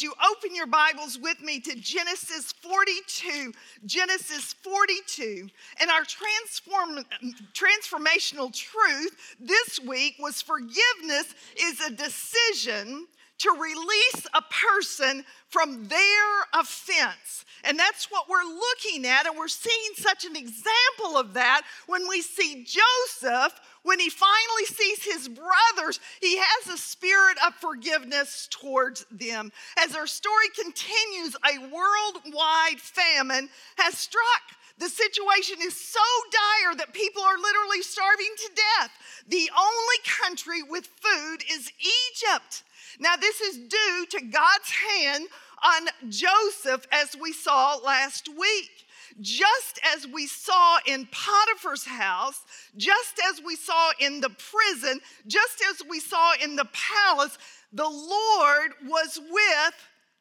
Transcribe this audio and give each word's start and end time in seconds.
would 0.00 0.04
you 0.04 0.14
open 0.34 0.54
your 0.54 0.66
Bibles 0.66 1.18
with 1.18 1.42
me 1.42 1.60
to 1.60 1.74
Genesis 1.74 2.52
42? 2.52 3.52
Genesis 3.84 4.54
42. 4.62 5.46
And 5.78 5.90
our 5.90 6.04
transform, 6.04 7.04
transformational 7.52 8.50
truth 8.50 9.36
this 9.38 9.78
week 9.80 10.14
was 10.18 10.40
forgiveness 10.40 11.34
is 11.60 11.82
a 11.82 11.90
decision 11.90 13.08
to 13.40 13.50
release 13.50 14.26
a 14.32 14.40
person 14.42 15.22
from 15.50 15.86
their 15.88 16.28
offense. 16.54 17.44
And 17.64 17.78
that's 17.78 18.10
what 18.10 18.26
we're 18.26 18.38
looking 18.44 19.04
at. 19.04 19.26
And 19.26 19.36
we're 19.36 19.48
seeing 19.48 19.92
such 19.96 20.24
an 20.24 20.34
example 20.34 21.18
of 21.18 21.34
that 21.34 21.62
when 21.86 22.08
we 22.08 22.22
see 22.22 22.64
Joseph, 22.64 23.52
when 23.82 23.98
he 23.98 24.10
finally 24.10 24.66
sees 24.66 25.04
his 25.04 25.28
brothers, 25.28 26.00
he 26.20 26.36
has 26.38 26.74
a 26.74 26.78
spirit 26.78 27.36
of 27.46 27.54
forgiveness 27.54 28.48
towards 28.50 29.06
them. 29.10 29.52
As 29.78 29.94
our 29.94 30.06
story 30.06 30.48
continues, 30.54 31.36
a 31.36 31.58
worldwide 31.58 32.80
famine 32.80 33.48
has 33.76 33.96
struck. 33.96 34.42
The 34.78 34.88
situation 34.88 35.56
is 35.60 35.78
so 35.78 36.00
dire 36.32 36.74
that 36.76 36.94
people 36.94 37.22
are 37.22 37.36
literally 37.36 37.82
starving 37.82 38.32
to 38.36 38.50
death. 38.54 38.90
The 39.28 39.50
only 39.58 39.96
country 40.22 40.62
with 40.62 40.86
food 40.86 41.44
is 41.52 41.70
Egypt. 41.78 42.64
Now, 42.98 43.16
this 43.16 43.40
is 43.40 43.58
due 43.58 44.06
to 44.10 44.24
God's 44.24 44.70
hand 44.70 45.26
on 45.62 45.88
Joseph, 46.08 46.86
as 46.92 47.14
we 47.20 47.32
saw 47.32 47.76
last 47.76 48.28
week. 48.28 48.86
Just 49.20 49.80
as 49.94 50.06
we 50.06 50.26
saw 50.26 50.78
in 50.86 51.08
Potiphar's 51.10 51.84
house, 51.84 52.42
just 52.76 53.20
as 53.30 53.40
we 53.44 53.56
saw 53.56 53.90
in 53.98 54.20
the 54.20 54.30
prison, 54.30 55.00
just 55.26 55.62
as 55.70 55.82
we 55.88 56.00
saw 56.00 56.32
in 56.42 56.56
the 56.56 56.68
palace, 56.72 57.38
the 57.72 57.88
Lord 57.88 58.72
was 58.86 59.18
with 59.30 59.74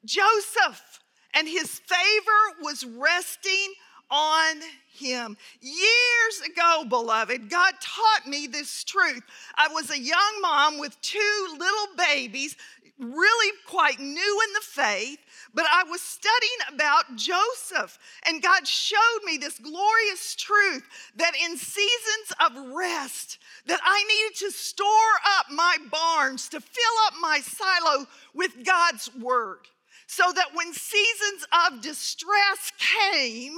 Joseph, 0.06 1.00
and 1.34 1.48
his 1.48 1.80
favor 1.80 2.64
was 2.64 2.86
resting 2.86 3.74
on 4.12 4.58
him. 4.92 5.38
Years 5.62 6.42
ago, 6.46 6.84
beloved, 6.88 7.50
God 7.50 7.74
taught 7.80 8.28
me 8.28 8.48
this 8.48 8.84
truth. 8.84 9.22
I 9.56 9.68
was 9.68 9.92
a 9.92 10.00
young 10.00 10.42
mom 10.42 10.80
with 10.80 11.00
two 11.02 11.48
little 11.58 11.96
babies, 11.98 12.56
really 13.00 13.54
quite 13.66 14.00
new 14.00 14.42
in 14.48 14.54
the 14.54 14.62
faith, 14.62 15.20
but 15.54 15.66
I 15.72 15.84
was 15.84 16.02
studying 16.02 16.74
about 16.74 17.16
Joseph, 17.16 17.98
and 18.28 18.44
God 18.44 18.68
showed 18.68 19.20
me 19.26 19.38
this 19.38 19.58
glorious 19.58 20.36
truth 20.36 20.84
that 21.16 21.32
in 21.44 21.58
seasons 21.58 22.34
of 22.46 22.76
rest, 22.76 23.40
that 23.66 23.80
I 23.84 24.04
needed 24.04 24.38
to 24.40 24.52
store 24.52 24.88
up 25.38 25.48
my 25.50 25.78
barns, 25.90 26.50
to 26.50 26.60
fill 26.60 26.84
up 27.08 27.14
my 27.22 27.40
silo 27.40 28.06
with 28.34 28.66
God's 28.66 29.10
word, 29.16 29.62
so 30.06 30.32
that 30.36 30.54
when 30.54 30.74
seasons 30.74 31.48
of 31.68 31.82
distress 31.82 32.72
came, 32.78 33.58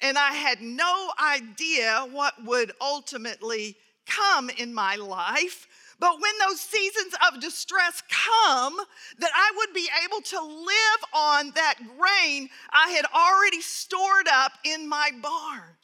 and 0.00 0.18
I 0.18 0.32
had 0.32 0.60
no 0.60 1.10
idea 1.22 2.06
what 2.10 2.34
would 2.44 2.72
ultimately 2.80 3.76
come 4.06 4.50
in 4.50 4.72
my 4.72 4.96
life. 4.96 5.66
But 5.98 6.20
when 6.20 6.32
those 6.38 6.60
seasons 6.60 7.14
of 7.26 7.40
distress 7.40 8.02
come, 8.10 8.76
that 9.18 9.30
I 9.34 9.52
would 9.56 9.74
be 9.74 9.88
able 10.04 10.20
to 10.20 10.40
live 10.42 11.02
on 11.14 11.52
that 11.52 11.76
grain 11.96 12.50
I 12.70 12.90
had 12.90 13.06
already 13.14 13.62
stored 13.62 14.28
up 14.30 14.52
in 14.64 14.88
my 14.88 15.10
barn. 15.22 15.76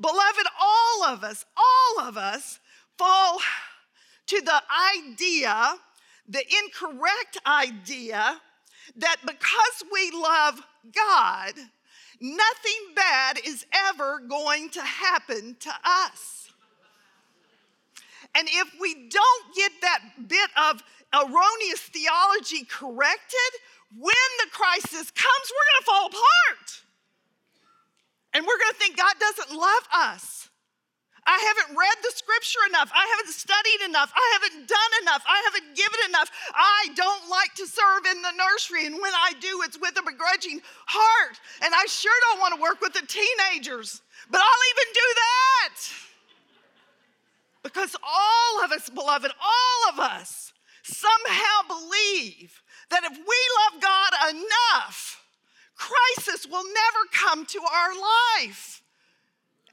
Beloved, 0.00 0.46
all 0.60 1.04
of 1.04 1.24
us, 1.24 1.44
all 1.56 2.06
of 2.06 2.16
us 2.16 2.60
fall 2.96 3.40
to 4.26 4.40
the 4.40 4.62
idea, 4.96 5.74
the 6.28 6.44
incorrect 6.64 7.38
idea, 7.46 8.40
that 8.96 9.16
because 9.22 9.90
we 9.92 10.10
love 10.12 10.60
God, 10.94 11.54
nothing 12.20 12.94
bad 12.94 13.38
is 13.44 13.66
ever 13.72 14.20
going 14.20 14.70
to 14.70 14.82
happen 14.82 15.56
to 15.60 15.72
us. 15.84 16.41
And 18.34 18.48
if 18.48 18.68
we 18.80 19.08
don't 19.08 19.54
get 19.54 19.72
that 19.82 20.00
bit 20.28 20.50
of 20.56 20.82
erroneous 21.12 21.80
theology 21.80 22.64
corrected, 22.64 23.50
when 23.98 24.28
the 24.44 24.50
crisis 24.50 25.10
comes, 25.10 25.46
we're 25.52 25.68
gonna 25.72 25.84
fall 25.84 26.06
apart. 26.06 26.82
And 28.32 28.46
we're 28.46 28.58
gonna 28.58 28.78
think 28.78 28.96
God 28.96 29.14
doesn't 29.20 29.56
love 29.56 29.88
us. 29.92 30.48
I 31.24 31.38
haven't 31.38 31.76
read 31.76 31.96
the 32.02 32.10
scripture 32.16 32.58
enough. 32.68 32.90
I 32.90 33.06
haven't 33.14 33.32
studied 33.32 33.86
enough. 33.86 34.10
I 34.10 34.26
haven't 34.34 34.66
done 34.66 34.92
enough. 35.02 35.22
I 35.22 35.38
haven't 35.46 35.76
given 35.76 36.00
enough. 36.08 36.30
I 36.52 36.88
don't 36.96 37.30
like 37.30 37.54
to 37.62 37.66
serve 37.66 38.06
in 38.10 38.22
the 38.22 38.32
nursery. 38.34 38.86
And 38.86 38.96
when 38.98 39.12
I 39.14 39.32
do, 39.38 39.62
it's 39.62 39.78
with 39.78 39.94
a 39.98 40.02
begrudging 40.02 40.60
heart. 40.86 41.38
And 41.62 41.72
I 41.74 41.86
sure 41.86 42.12
don't 42.30 42.40
want 42.40 42.56
to 42.56 42.60
work 42.60 42.80
with 42.80 42.94
the 42.94 43.06
teenagers, 43.06 44.02
but 44.30 44.40
I'll 44.40 44.64
even 44.74 44.88
do 44.92 45.08
that. 45.14 46.11
Because 47.62 47.94
all 48.02 48.64
of 48.64 48.72
us, 48.72 48.90
beloved, 48.90 49.30
all 49.40 49.92
of 49.92 50.00
us 50.00 50.52
somehow 50.82 51.68
believe 51.68 52.62
that 52.90 53.04
if 53.04 53.16
we 53.16 53.38
love 53.72 53.82
God 53.82 54.12
enough, 54.30 55.24
crisis 55.76 56.46
will 56.46 56.64
never 56.64 57.08
come 57.12 57.46
to 57.46 57.60
our 57.60 57.92
life. 57.94 58.82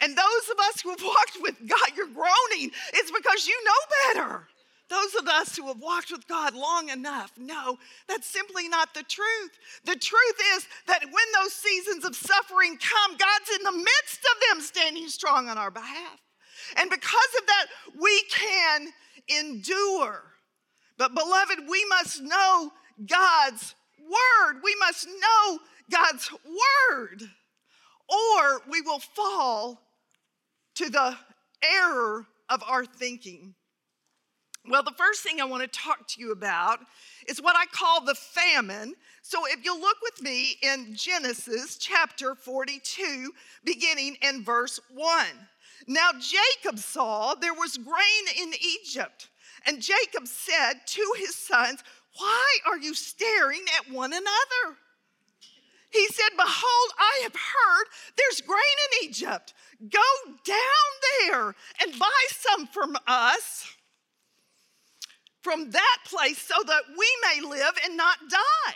And 0.02 0.16
those 0.16 0.50
of 0.52 0.60
us 0.60 0.82
who 0.82 0.92
have 0.92 1.04
walked 1.04 1.38
with 1.42 1.56
God, 1.68 1.90
you're 1.98 2.08
groaning. 2.08 2.72
It's 2.94 3.12
because 3.12 3.48
you 3.48 3.60
know 3.66 4.14
better. 4.14 4.48
Those 4.90 5.14
of 5.20 5.28
us 5.28 5.56
who 5.56 5.68
have 5.68 5.80
walked 5.80 6.12
with 6.12 6.28
God 6.28 6.56
long 6.56 6.90
enough 6.90 7.32
know 7.38 7.78
that's 8.08 8.26
simply 8.26 8.68
not 8.68 8.94
the 8.94 9.04
truth. 9.04 9.52
The 9.86 9.96
truth 9.96 10.40
is 10.56 10.68
that 10.88 11.04
when 11.04 11.44
those 11.44 11.54
seasons 11.54 12.06
of 12.06 12.16
suffering 12.16 12.78
come, 12.78 13.18
God's 13.18 13.52
in 13.56 13.64
the 13.64 13.78
midst 13.78 14.20
of 14.20 14.50
them 14.50 14.62
standing 14.62 15.08
strong 15.08 15.48
on 15.48 15.60
our 15.60 15.70
behalf. 15.70 16.20
And 16.78 16.90
because 16.90 17.30
of 17.40 17.48
that, 17.48 17.66
we 18.00 18.24
can 18.30 18.88
endure. 19.28 20.24
But, 20.98 21.16
beloved, 21.16 21.60
we 21.70 21.86
must 21.86 22.22
know 22.22 22.72
God's 23.06 23.76
word. 24.02 24.62
We 24.64 24.76
must 24.80 25.08
know 25.08 25.60
God's 25.90 26.30
word, 26.32 27.24
or 28.10 28.62
we 28.70 28.82
will 28.82 29.00
fall 29.00 29.82
to 30.76 30.90
the 30.90 31.16
error 31.64 32.26
of 32.50 32.64
our 32.68 32.86
thinking. 32.86 33.56
Well, 34.68 34.84
the 34.84 34.94
first 34.98 35.24
thing 35.24 35.40
I 35.40 35.46
want 35.46 35.64
to 35.64 35.80
talk 35.80 36.08
to 36.10 36.20
you 36.20 36.32
about 36.32 36.80
is 37.28 37.42
what 37.42 37.56
I 37.56 37.66
call 37.66 38.04
the 38.04 38.16
famine. 38.16 38.94
So, 39.22 39.46
if 39.48 39.64
you'll 39.64 39.80
look 39.80 39.98
with 40.02 40.22
me 40.22 40.58
in 40.62 40.94
Genesis 40.96 41.78
chapter 41.78 42.36
42, 42.36 43.32
beginning 43.64 44.18
in 44.22 44.44
verse 44.44 44.80
1. 44.94 45.26
Now, 45.90 46.12
Jacob 46.12 46.78
saw 46.78 47.34
there 47.34 47.54
was 47.56 47.76
grain 47.78 48.26
in 48.40 48.54
Egypt, 48.80 49.28
and 49.66 49.82
Jacob 49.82 50.28
said 50.28 50.74
to 50.86 51.14
his 51.18 51.34
sons, 51.34 51.84
Why 52.20 52.58
are 52.68 52.78
you 52.78 52.94
staring 52.94 53.64
at 53.76 53.92
one 53.92 54.14
another? 54.14 54.78
He 55.90 56.08
said, 56.10 56.30
Behold, 56.38 56.92
I 57.00 57.22
have 57.24 57.34
heard 57.34 57.86
there's 58.16 58.42
grain 58.42 58.60
in 59.02 59.10
Egypt. 59.10 59.56
Go 59.90 60.32
down 60.46 60.92
there 61.22 61.56
and 61.82 62.00
buy 62.00 62.22
some 62.30 62.68
from 62.68 62.96
us 63.08 63.66
from 65.42 65.72
that 65.72 65.98
place 66.06 66.40
so 66.40 66.54
that 66.68 66.84
we 66.88 67.08
may 67.24 67.50
live 67.50 67.74
and 67.84 67.98
not 67.98 68.18
die. 68.30 68.76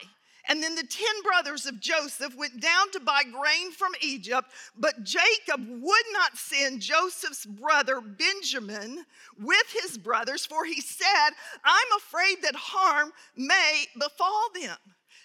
And 0.49 0.61
then 0.61 0.75
the 0.75 0.83
10 0.83 1.05
brothers 1.23 1.65
of 1.65 1.79
Joseph 1.79 2.35
went 2.35 2.59
down 2.59 2.91
to 2.91 2.99
buy 2.99 3.23
grain 3.23 3.71
from 3.71 3.93
Egypt, 4.01 4.51
but 4.77 5.03
Jacob 5.03 5.65
would 5.67 6.05
not 6.11 6.37
send 6.37 6.81
Joseph's 6.81 7.45
brother 7.45 8.01
Benjamin 8.01 9.05
with 9.39 9.75
his 9.81 9.97
brothers, 9.97 10.45
for 10.45 10.65
he 10.65 10.81
said, 10.81 11.29
I'm 11.63 11.97
afraid 11.97 12.41
that 12.43 12.55
harm 12.55 13.11
may 13.35 13.85
befall 13.99 14.49
them. 14.53 14.77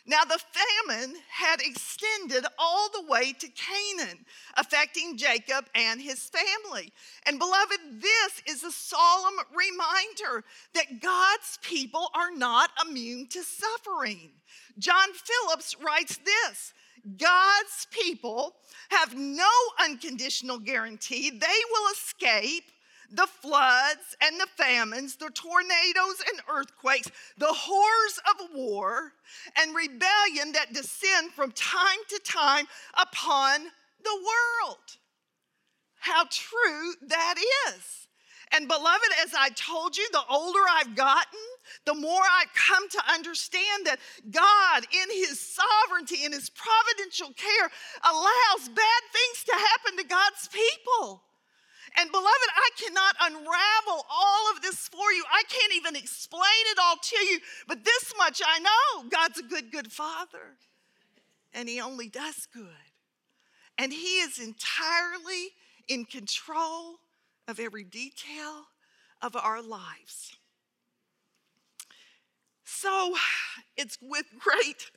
Now, 0.09 0.25
the 0.25 0.41
famine 0.87 1.17
had 1.29 1.61
extended 1.61 2.47
all 2.59 2.88
the 2.88 3.06
way 3.11 3.35
to 3.35 3.49
Canaan, 3.49 4.25
affecting 4.56 5.19
Jacob 5.19 5.67
and 5.75 6.00
his 6.00 6.31
family. 6.31 6.91
And, 7.27 7.38
beloved, 7.38 8.00
this 8.00 8.43
is 8.49 8.65
a 8.65 8.73
solemn 8.73 9.37
reminder 9.55 10.44
that 10.73 11.03
God's 11.03 11.59
people 11.61 12.09
are 12.15 12.31
not 12.35 12.71
immune 12.88 13.27
to 13.29 13.43
suffering. 13.43 14.31
John 14.79 15.09
Phillips 15.12 15.77
writes 15.79 16.19
this 16.25 16.73
God's 17.19 17.87
people 17.91 18.56
have 18.88 19.15
no 19.15 19.50
unconditional 19.79 20.59
guarantee 20.59 21.29
they 21.29 21.47
will 21.71 21.93
escape 21.93 22.65
the 23.10 23.26
floods 23.26 24.16
and 24.22 24.38
the 24.38 24.46
famines, 24.56 25.16
the 25.16 25.31
tornadoes 25.31 26.22
and 26.31 26.40
earthquakes, 26.49 27.10
the 27.38 27.46
horrors 27.46 28.20
of 28.31 28.49
war 28.55 29.12
and 29.56 29.75
rebellion 29.75 30.52
that 30.52 30.72
descend 30.72 31.32
from 31.32 31.50
time 31.52 31.99
to 32.08 32.20
time 32.25 32.66
upon 33.00 33.60
the 34.05 34.14
world. 34.14 34.96
How 35.99 36.25
true 36.31 36.94
that 37.08 37.34
is. 37.69 38.06
And 38.52 38.66
beloved, 38.66 39.08
as 39.22 39.34
I 39.38 39.50
told 39.50 39.96
you, 39.96 40.08
the 40.10 40.22
older 40.31 40.60
I've 40.70 40.94
gotten, 40.94 41.38
the 41.84 41.94
more 41.94 42.22
I 42.22 42.44
come 42.55 42.88
to 42.88 43.12
understand 43.12 43.87
that 43.87 43.99
God, 44.31 44.87
in 44.90 45.10
His 45.10 45.38
sovereignty, 45.38 46.25
in 46.25 46.32
His 46.32 46.50
providential 46.50 47.32
care, 47.34 47.70
allows 48.05 48.69
bad 48.69 49.02
things 49.12 49.44
to 49.44 49.52
happen 49.52 49.99
to 49.99 50.05
God's 50.05 50.49
people. 50.49 51.22
And 51.96 52.11
beloved, 52.11 52.50
I 52.55 52.70
cannot 52.76 53.17
unravel 53.20 54.06
all 54.11 54.52
of 54.55 54.62
this 54.62 54.88
for 54.88 55.12
you. 55.12 55.25
I 55.32 55.43
can't 55.49 55.75
even 55.75 55.96
explain 55.96 56.43
it 56.73 56.79
all 56.81 56.96
to 56.96 57.17
you. 57.17 57.40
But 57.67 57.85
this 57.85 58.12
much 58.19 58.43
I 58.46 58.58
know 58.58 59.08
God's 59.08 59.38
a 59.38 59.43
good, 59.43 59.73
good 59.73 59.90
Father. 59.90 60.56
And 61.55 61.69
He 61.69 61.81
only 61.81 62.08
does 62.08 62.46
good. 62.52 62.69
And 63.79 63.93
He 63.93 64.20
is 64.20 64.38
entirely 64.38 65.50
in 65.88 66.05
control 66.05 66.96
of 67.46 67.58
every 67.58 67.85
detail 67.85 68.67
of 69.23 69.34
our 69.34 69.62
lives. 69.62 70.37
So 72.64 73.17
it's 73.76 73.99
with 74.00 74.26
great 74.38 74.91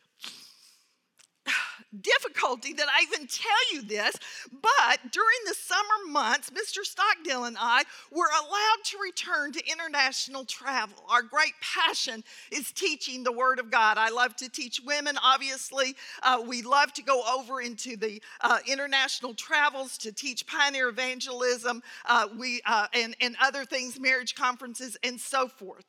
difficulty 2.00 2.74
that 2.74 2.88
I 2.88 3.04
even 3.04 3.28
tell 3.28 3.74
you 3.74 3.82
this, 3.82 4.16
but 4.52 5.12
during 5.12 5.38
the 5.46 5.54
summer 5.54 6.10
months, 6.10 6.50
Mr. 6.50 6.84
Stockdale 6.84 7.46
and 7.46 7.58
I 7.60 7.84
were 8.12 8.28
allowed 8.28 8.84
to 8.86 8.98
return 9.00 9.52
to 9.54 9.70
international 9.70 10.46
travel. 10.46 11.04
Our 11.10 11.22
great 11.22 11.54
passion 11.62 12.24
is 12.52 12.72
teaching 12.72 13.24
the 13.24 13.32
Word 13.32 13.60
of 13.60 13.70
God. 13.70 13.98
I 13.98 14.10
love 14.10 14.36
to 14.38 14.50
teach 14.50 14.82
women, 14.86 15.18
obviously. 15.22 15.96
Uh, 16.24 16.42
we 16.46 16.62
love 16.62 16.94
to 16.94 17.04
go 17.04 17.24
over 17.38 17.62
into 17.62 17.98
the 17.98 18.22
uh, 18.42 18.60
international 18.68 19.34
travels 19.34 19.98
to 20.00 20.12
teach 20.12 20.48
pioneer 20.48 20.90
evangelism 20.90 21.84
uh, 22.06 22.28
we, 22.38 22.62
uh, 22.66 22.88
and, 22.94 23.16
and 23.22 23.36
other 23.42 23.66
things, 23.66 24.00
marriage 24.00 24.36
conferences, 24.36 24.98
and 25.04 25.20
so 25.20 25.48
forth. 25.48 25.86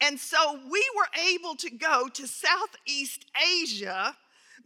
And 0.00 0.18
so 0.18 0.58
we 0.70 0.84
were 0.96 1.08
able 1.32 1.54
to 1.56 1.70
go 1.70 2.08
to 2.08 2.26
Southeast 2.26 3.26
Asia 3.60 4.16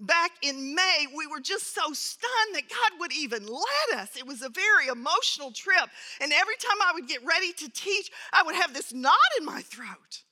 back 0.00 0.32
in 0.43 0.75
May, 0.75 1.06
we 1.14 1.26
were 1.26 1.40
just 1.40 1.75
so 1.75 1.93
stunned 1.93 2.54
that 2.54 2.69
God 2.69 3.00
would 3.00 3.12
even 3.12 3.46
let 3.46 3.98
us. 3.98 4.16
It 4.16 4.26
was 4.26 4.43
a 4.43 4.48
very 4.48 4.88
emotional 4.88 5.50
trip. 5.52 5.88
And 6.20 6.32
every 6.32 6.56
time 6.56 6.78
I 6.84 6.93
would 6.94 7.08
get 7.08 7.25
ready 7.25 7.52
to 7.52 7.69
teach, 7.70 8.10
I 8.32 8.43
would 8.43 8.54
have 8.54 8.75
this 8.75 8.93
knot 8.93 9.14
in 9.38 9.44
my 9.44 9.62
throat 9.62 10.22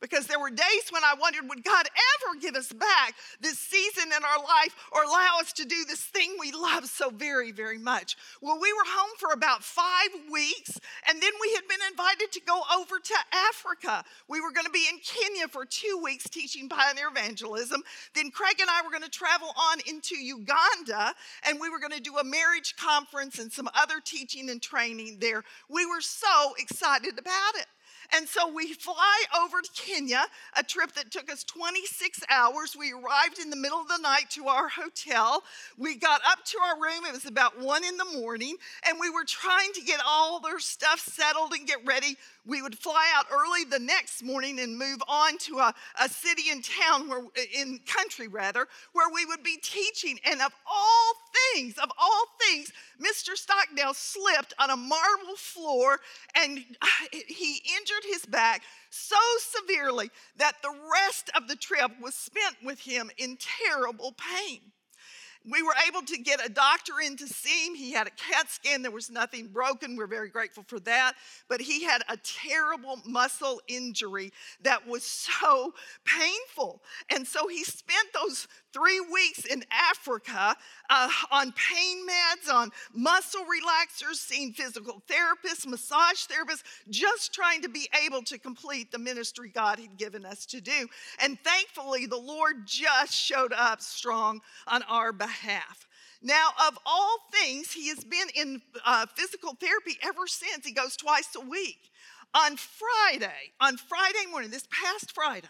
because 0.00 0.26
there 0.26 0.40
were 0.40 0.50
days 0.50 0.90
when 0.90 1.04
I 1.04 1.14
wondered, 1.18 1.48
would 1.48 1.64
God 1.64 1.86
ever 1.86 2.40
give 2.40 2.54
us 2.54 2.72
back 2.72 3.14
this 3.40 3.58
season 3.58 4.08
in 4.08 4.24
our 4.24 4.38
life 4.38 4.74
or 4.92 5.02
allow 5.02 5.38
us 5.40 5.52
to 5.54 5.64
do 5.64 5.84
this 5.86 6.00
thing 6.00 6.36
we 6.38 6.52
love 6.52 6.86
so 6.86 7.10
very, 7.10 7.52
very 7.52 7.78
much? 7.78 8.16
Well, 8.40 8.58
we 8.60 8.72
were 8.72 8.86
home 8.86 9.10
for 9.18 9.32
about 9.32 9.62
five 9.62 10.10
weeks, 10.30 10.80
and 11.08 11.20
then 11.20 11.32
we 11.40 11.54
had 11.54 11.68
been 11.68 11.80
invited 11.90 12.32
to 12.32 12.40
go 12.40 12.60
over 12.76 12.98
to 12.98 13.14
Africa. 13.32 14.04
We 14.28 14.40
were 14.40 14.52
going 14.52 14.66
to 14.66 14.72
be 14.72 14.86
in 14.90 14.98
Kenya 14.98 15.48
for 15.48 15.64
two 15.64 16.00
weeks 16.02 16.28
teaching 16.28 16.68
pioneer 16.68 17.08
evangelism. 17.08 17.82
Then 18.14 18.30
Craig 18.30 18.56
and 18.60 18.70
I 18.70 18.82
were 18.82 18.90
going 18.90 19.02
to 19.02 19.10
travel 19.10 19.52
on 19.56 19.78
into 19.86 20.16
Uganda, 20.16 21.14
and 21.46 21.60
we 21.60 21.68
were 21.68 21.78
going 21.78 21.92
to 21.92 22.00
do 22.00 22.18
a 22.18 22.24
marriage 22.24 22.74
conference 22.76 23.38
and 23.38 23.52
some 23.52 23.68
other 23.74 24.00
teaching 24.04 24.50
and 24.50 24.62
training 24.62 25.18
there. 25.20 25.44
We 25.68 25.86
were 25.86 26.00
so 26.00 26.54
excited 26.58 27.18
about 27.18 27.54
it. 27.56 27.66
And 28.16 28.28
so 28.28 28.52
we 28.52 28.72
fly 28.74 29.22
over 29.42 29.60
to 29.60 29.70
Kenya, 29.74 30.24
a 30.56 30.62
trip 30.62 30.92
that 30.92 31.10
took 31.10 31.30
us 31.30 31.44
26 31.44 32.20
hours. 32.28 32.76
We 32.78 32.92
arrived 32.92 33.38
in 33.40 33.50
the 33.50 33.56
middle 33.56 33.80
of 33.80 33.88
the 33.88 33.98
night 33.98 34.30
to 34.30 34.48
our 34.48 34.68
hotel. 34.68 35.42
We 35.78 35.96
got 35.96 36.20
up 36.26 36.44
to 36.44 36.58
our 36.58 36.74
room, 36.80 37.04
it 37.06 37.12
was 37.12 37.26
about 37.26 37.60
one 37.60 37.84
in 37.84 37.96
the 37.96 38.04
morning, 38.20 38.56
and 38.88 38.98
we 39.00 39.10
were 39.10 39.24
trying 39.24 39.72
to 39.74 39.82
get 39.82 40.00
all 40.06 40.40
their 40.40 40.58
stuff 40.58 41.00
settled 41.00 41.52
and 41.52 41.66
get 41.66 41.78
ready 41.86 42.16
we 42.46 42.62
would 42.62 42.78
fly 42.78 43.06
out 43.14 43.26
early 43.30 43.64
the 43.64 43.78
next 43.78 44.22
morning 44.22 44.60
and 44.60 44.78
move 44.78 45.02
on 45.06 45.36
to 45.38 45.58
a, 45.58 45.74
a 46.02 46.08
city 46.08 46.44
and 46.50 46.64
town 46.64 47.08
where 47.08 47.22
in 47.54 47.78
country 47.86 48.28
rather 48.28 48.66
where 48.92 49.08
we 49.12 49.24
would 49.26 49.42
be 49.42 49.58
teaching 49.62 50.18
and 50.24 50.40
of 50.40 50.52
all 50.70 51.12
things 51.54 51.76
of 51.78 51.90
all 51.98 52.24
things 52.40 52.72
mr 53.00 53.36
stockdale 53.36 53.94
slipped 53.94 54.54
on 54.58 54.70
a 54.70 54.76
marble 54.76 55.36
floor 55.36 56.00
and 56.34 56.64
he 57.12 57.62
injured 57.78 57.99
his 58.04 58.24
back 58.26 58.62
so 58.90 59.16
severely 59.38 60.10
that 60.36 60.56
the 60.62 60.74
rest 60.92 61.30
of 61.36 61.48
the 61.48 61.56
trip 61.56 61.90
was 62.00 62.14
spent 62.14 62.56
with 62.62 62.80
him 62.80 63.10
in 63.18 63.36
terrible 63.38 64.12
pain 64.12 64.60
we 65.48 65.62
were 65.62 65.74
able 65.88 66.02
to 66.02 66.18
get 66.18 66.44
a 66.44 66.50
doctor 66.50 66.94
in 67.04 67.16
to 67.16 67.26
see 67.26 67.66
him. 67.66 67.74
He 67.74 67.92
had 67.92 68.06
a 68.06 68.10
CAT 68.10 68.50
scan. 68.50 68.82
There 68.82 68.90
was 68.90 69.10
nothing 69.10 69.48
broken. 69.48 69.96
We're 69.96 70.06
very 70.06 70.28
grateful 70.28 70.64
for 70.66 70.78
that. 70.80 71.14
But 71.48 71.62
he 71.62 71.84
had 71.84 72.02
a 72.08 72.18
terrible 72.18 73.00
muscle 73.06 73.60
injury 73.66 74.32
that 74.62 74.86
was 74.86 75.02
so 75.02 75.72
painful. 76.04 76.82
And 77.08 77.26
so 77.26 77.48
he 77.48 77.64
spent 77.64 78.08
those 78.12 78.48
three 78.72 79.00
weeks 79.00 79.44
in 79.44 79.64
Africa 79.70 80.56
uh, 80.88 81.08
on 81.30 81.52
pain 81.52 82.06
meds, 82.06 82.52
on 82.52 82.70
muscle 82.94 83.42
relaxers, 83.42 84.16
seeing 84.16 84.52
physical 84.52 85.02
therapists, 85.08 85.66
massage 85.66 86.26
therapists, 86.26 86.62
just 86.88 87.32
trying 87.34 87.62
to 87.62 87.68
be 87.68 87.88
able 88.04 88.22
to 88.22 88.38
complete 88.38 88.90
the 88.92 88.98
ministry 88.98 89.50
God 89.52 89.78
had 89.78 89.96
given 89.96 90.24
us 90.24 90.46
to 90.46 90.60
do. 90.60 90.88
And 91.22 91.38
thankfully, 91.42 92.06
the 92.06 92.16
Lord 92.16 92.66
just 92.66 93.14
showed 93.14 93.52
up 93.52 93.80
strong 93.80 94.40
on 94.66 94.82
our 94.84 95.12
behalf. 95.12 95.86
Now, 96.22 96.50
of 96.68 96.78
all 96.84 97.16
things, 97.32 97.72
he 97.72 97.88
has 97.88 98.04
been 98.04 98.28
in 98.34 98.62
uh, 98.84 99.06
physical 99.14 99.54
therapy 99.54 99.96
ever 100.02 100.26
since. 100.26 100.66
He 100.66 100.72
goes 100.72 100.96
twice 100.96 101.34
a 101.34 101.40
week. 101.40 101.90
On 102.32 102.56
Friday, 102.56 103.52
on 103.60 103.76
Friday 103.76 104.26
morning, 104.30 104.50
this 104.50 104.68
past 104.70 105.12
Friday, 105.12 105.48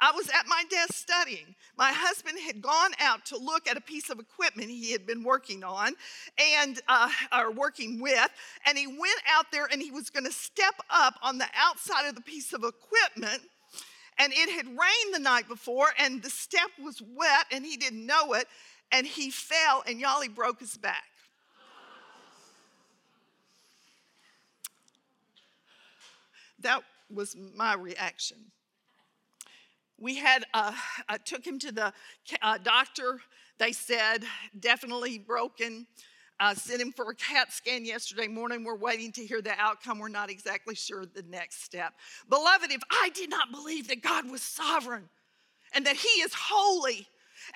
I 0.00 0.12
was 0.12 0.28
at 0.28 0.46
my 0.48 0.64
desk 0.70 0.94
studying. 0.94 1.54
My 1.76 1.92
husband 1.92 2.38
had 2.38 2.62
gone 2.62 2.92
out 2.98 3.26
to 3.26 3.36
look 3.36 3.68
at 3.68 3.76
a 3.76 3.82
piece 3.82 4.08
of 4.08 4.18
equipment 4.18 4.70
he 4.70 4.92
had 4.92 5.06
been 5.06 5.22
working 5.22 5.62
on 5.62 5.94
and 6.58 6.80
uh, 6.88 7.10
or 7.36 7.52
working 7.52 8.00
with, 8.00 8.30
and 8.66 8.78
he 8.78 8.86
went 8.86 9.20
out 9.28 9.46
there 9.52 9.68
and 9.70 9.82
he 9.82 9.90
was 9.90 10.08
going 10.08 10.24
to 10.24 10.32
step 10.32 10.74
up 10.88 11.14
on 11.22 11.36
the 11.36 11.46
outside 11.54 12.08
of 12.08 12.14
the 12.14 12.22
piece 12.22 12.54
of 12.54 12.64
equipment. 12.64 13.42
And 14.18 14.32
it 14.34 14.50
had 14.50 14.66
rained 14.66 15.14
the 15.14 15.18
night 15.18 15.48
before, 15.48 15.88
and 15.98 16.22
the 16.22 16.28
step 16.28 16.68
was 16.82 17.00
wet, 17.16 17.46
and 17.50 17.64
he 17.64 17.78
didn't 17.78 18.04
know 18.04 18.34
it, 18.34 18.46
and 18.92 19.06
he 19.06 19.30
fell, 19.30 19.82
and 19.86 19.98
y'all, 19.98 20.20
he 20.20 20.28
broke 20.28 20.60
his 20.60 20.76
back. 20.76 21.04
That 26.58 26.82
was 27.10 27.34
my 27.56 27.74
reaction 27.74 28.36
we 30.00 30.16
had 30.16 30.44
uh, 30.54 30.72
I 31.08 31.18
took 31.18 31.46
him 31.46 31.58
to 31.60 31.72
the 31.72 31.92
uh, 32.42 32.58
doctor. 32.58 33.20
They 33.58 33.72
said 33.72 34.24
definitely 34.58 35.18
broken. 35.18 35.86
Uh, 36.40 36.54
sent 36.54 36.80
him 36.80 36.90
for 36.90 37.10
a 37.10 37.14
CAT 37.14 37.52
scan 37.52 37.84
yesterday 37.84 38.26
morning. 38.26 38.64
We're 38.64 38.78
waiting 38.78 39.12
to 39.12 39.26
hear 39.26 39.42
the 39.42 39.52
outcome. 39.58 39.98
We're 39.98 40.08
not 40.08 40.30
exactly 40.30 40.74
sure 40.74 41.04
the 41.04 41.22
next 41.28 41.64
step. 41.64 41.92
Beloved, 42.30 42.72
if 42.72 42.80
I 42.90 43.10
did 43.14 43.28
not 43.28 43.52
believe 43.52 43.88
that 43.88 44.00
God 44.00 44.30
was 44.30 44.40
sovereign 44.40 45.10
and 45.74 45.84
that 45.84 45.96
He 45.96 46.08
is 46.22 46.32
holy 46.32 47.06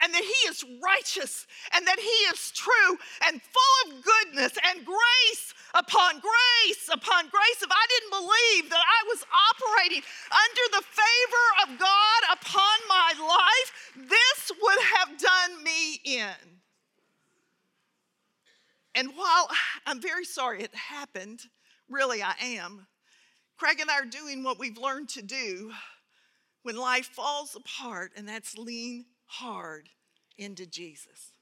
and 0.02 0.12
that 0.12 0.22
He 0.22 0.48
is 0.48 0.64
righteous 0.82 1.46
and 1.74 1.86
that 1.86 1.98
He 1.98 2.18
is 2.32 2.50
true 2.50 2.98
and 3.26 3.40
full 3.40 3.92
of 3.92 4.04
goodness 4.04 4.52
and 4.70 4.84
grace 4.84 5.54
upon 5.74 6.20
grace 6.20 6.88
upon 6.92 7.28
grace. 7.28 7.62
If 7.62 7.70
I 7.70 7.86
didn't 7.88 8.10
believe 8.10 8.70
that 8.70 8.80
I 8.80 9.00
was 9.08 9.24
operating 9.50 10.02
under 10.30 10.64
the 10.76 10.84
favor 10.84 11.46
of 11.64 11.78
God 11.78 12.20
upon 12.32 12.76
my 12.88 13.12
life, 13.20 14.08
this 14.08 14.52
would 14.60 14.82
have 14.96 15.18
done 15.18 15.62
me 15.62 16.00
in. 16.04 16.60
And 18.94 19.10
while 19.16 19.48
I'm 19.86 20.00
very 20.00 20.24
sorry 20.24 20.62
it 20.62 20.74
happened, 20.74 21.40
really 21.88 22.22
I 22.22 22.34
am, 22.40 22.86
Craig 23.58 23.80
and 23.80 23.90
I 23.90 24.00
are 24.00 24.04
doing 24.04 24.42
what 24.42 24.58
we've 24.58 24.78
learned 24.78 25.08
to 25.10 25.22
do 25.22 25.72
when 26.62 26.76
life 26.76 27.06
falls 27.06 27.56
apart, 27.56 28.12
and 28.16 28.28
that's 28.28 28.56
lean 28.56 29.04
hard 29.26 29.88
into 30.38 30.66
Jesus. 30.66 31.32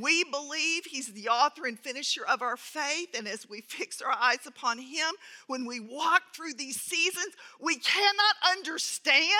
We 0.00 0.24
believe 0.24 0.84
He's 0.86 1.12
the 1.12 1.28
author 1.28 1.66
and 1.66 1.78
finisher 1.78 2.26
of 2.26 2.42
our 2.42 2.56
faith, 2.56 3.10
and 3.16 3.28
as 3.28 3.48
we 3.48 3.60
fix 3.60 4.02
our 4.02 4.12
eyes 4.12 4.46
upon 4.46 4.78
Him, 4.78 5.14
when 5.46 5.66
we 5.66 5.80
walk 5.80 6.22
through 6.34 6.54
these 6.54 6.80
seasons, 6.80 7.34
we 7.60 7.76
cannot 7.76 8.34
understand 8.50 9.30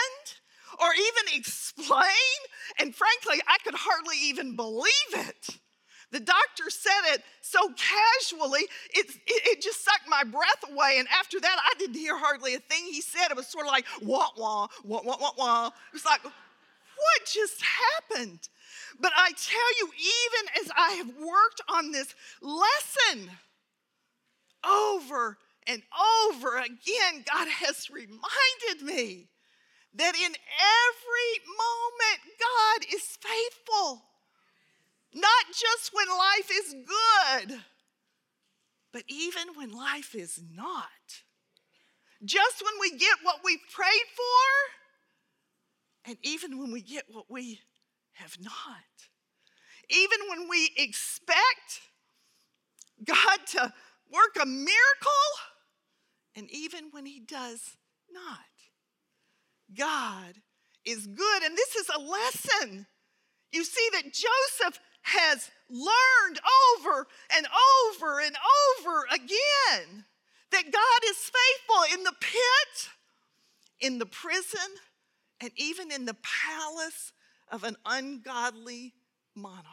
or 0.81 0.89
even 0.93 1.39
explain. 1.39 2.39
And 2.79 2.95
frankly, 2.95 3.43
I 3.47 3.59
could 3.65 3.75
hardly 3.77 4.17
even 4.23 4.57
believe 4.57 5.13
it. 5.13 5.59
The 6.11 6.21
doctor 6.21 6.71
said 6.71 7.15
it 7.15 7.23
so 7.41 7.59
casually, 7.71 8.69
it, 8.93 9.11
it, 9.27 9.43
it, 9.47 9.63
just 9.63 9.85
sucked 9.85 10.09
my 10.09 10.23
breath 10.23 10.63
away. 10.71 10.97
And 10.99 11.09
after 11.09 11.41
that, 11.41 11.57
I 11.59 11.77
didn't 11.77 11.97
hear 11.97 12.17
hardly 12.17 12.55
a 12.55 12.61
thing 12.61 12.85
he 12.85 13.01
said. 13.01 13.33
It 13.33 13.37
was 13.37 13.49
sort 13.49 13.67
of 13.67 13.73
like, 13.73 13.85
wah, 14.01 14.29
wah, 14.37 14.69
wah, 14.85 15.01
wah, 15.05 15.17
wah, 15.21 15.31
wah. 15.37 15.67
It 15.67 15.93
was 15.93 16.05
like, 16.05 16.21
what 16.97 17.27
just 17.27 17.63
happened? 17.63 18.49
But 18.99 19.13
I 19.17 19.31
tell 19.33 19.79
you, 19.79 19.91
even 19.97 20.65
as 20.65 20.71
I 20.77 20.93
have 20.95 21.09
worked 21.09 21.61
on 21.69 21.93
this 21.93 22.15
lesson 22.41 23.31
over 24.65 25.39
and 25.67 25.83
over 26.31 26.59
again, 26.59 27.25
God 27.31 27.49
has 27.49 27.91
reminded 27.91 28.83
me 28.83 29.29
that 29.95 30.15
in 30.15 30.33
every 30.33 31.45
moment, 31.47 32.39
God 32.41 32.95
is 32.95 33.19
faithful. 33.21 34.03
Not 35.15 35.47
just 35.49 35.93
when 35.93 36.09
life 36.09 36.51
is 36.53 36.75
good, 36.75 37.61
but 38.93 39.05
even 39.09 39.55
when 39.55 39.71
life 39.71 40.15
is 40.15 40.41
not. 40.53 40.89
Just 42.25 42.63
when 42.65 42.75
we 42.81 42.99
get 42.99 43.19
what 43.23 43.41
we've 43.45 43.59
prayed 43.73 44.09
for, 44.17 44.84
and 46.07 46.17
even 46.23 46.59
when 46.59 46.73
we 46.73 46.83
get 46.83 47.05
what 47.09 47.31
we 47.31 47.61
have 48.15 48.37
not. 48.41 48.53
Even 49.89 50.19
when 50.29 50.49
we 50.49 50.71
expect 50.77 51.81
God 53.05 53.39
to 53.53 53.73
work 54.13 54.37
a 54.41 54.47
miracle, 54.47 54.71
and 56.37 56.51
even 56.51 56.89
when 56.91 57.07
He 57.07 57.21
does 57.21 57.77
not. 58.13 58.39
God 59.77 60.35
is 60.85 61.07
good. 61.07 61.43
And 61.43 61.57
this 61.57 61.75
is 61.75 61.91
a 61.95 62.01
lesson. 62.01 62.87
You 63.53 63.65
see 63.65 63.89
that 63.93 64.05
Joseph 64.05 64.81
has 65.03 65.51
learned 65.71 66.41
over 66.79 67.07
and 67.37 67.47
over 67.47 68.21
and 68.21 68.37
over 68.79 69.07
again 69.13 70.05
that 70.51 70.73
God 70.73 71.11
is 71.11 71.17
faithful 71.17 71.99
in 71.99 72.05
the 72.05 72.15
pit, 72.21 72.89
in 73.81 73.99
the 73.99 74.07
prison, 74.07 74.61
and 75.45 75.53
even 75.57 75.93
in 75.93 76.07
the 76.07 76.17
palace 76.23 77.13
of 77.53 77.65
an 77.65 77.77
ungodly 77.85 78.95
monarch. 79.37 79.65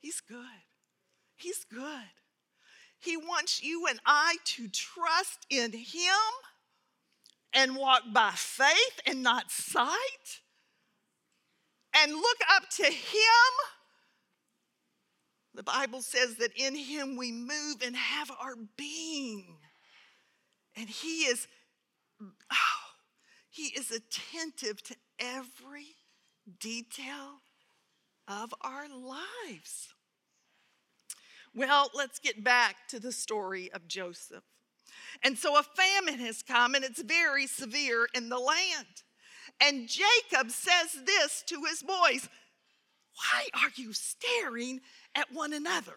He's 0.00 0.20
good. 0.20 0.64
He's 1.36 1.64
good. 1.64 2.10
He 2.98 3.16
wants 3.16 3.62
you 3.62 3.86
and 3.86 4.00
I 4.04 4.38
to 4.44 4.68
trust 4.68 5.46
in 5.48 5.70
Him 5.72 6.32
and 7.52 7.76
walk 7.76 8.02
by 8.12 8.32
faith 8.34 9.00
and 9.06 9.22
not 9.22 9.52
sight 9.52 10.40
and 11.94 12.12
look 12.12 12.38
up 12.52 12.68
to 12.78 12.86
Him. 12.86 13.52
The 15.54 15.62
Bible 15.62 16.02
says 16.02 16.36
that 16.38 16.50
in 16.56 16.74
Him 16.74 17.16
we 17.16 17.30
move 17.30 17.76
and 17.84 17.94
have 17.94 18.32
our 18.40 18.56
being. 18.76 19.58
And 20.74 20.88
He 20.88 21.22
is, 21.22 21.46
oh, 22.20 22.85
He 23.56 23.68
is 23.68 23.90
attentive 23.90 24.82
to 24.82 24.96
every 25.18 25.96
detail 26.60 27.40
of 28.28 28.52
our 28.60 28.86
lives. 28.86 29.88
Well, 31.54 31.90
let's 31.94 32.18
get 32.18 32.44
back 32.44 32.86
to 32.88 33.00
the 33.00 33.12
story 33.12 33.72
of 33.72 33.88
Joseph. 33.88 34.44
And 35.24 35.38
so 35.38 35.58
a 35.58 35.62
famine 35.62 36.18
has 36.18 36.42
come 36.42 36.74
and 36.74 36.84
it's 36.84 37.00
very 37.00 37.46
severe 37.46 38.06
in 38.14 38.28
the 38.28 38.38
land. 38.38 39.04
And 39.58 39.88
Jacob 39.88 40.50
says 40.50 40.92
this 41.06 41.42
to 41.46 41.64
his 41.64 41.82
boys 41.82 42.28
Why 43.14 43.46
are 43.54 43.72
you 43.74 43.94
staring 43.94 44.82
at 45.14 45.32
one 45.32 45.54
another? 45.54 45.96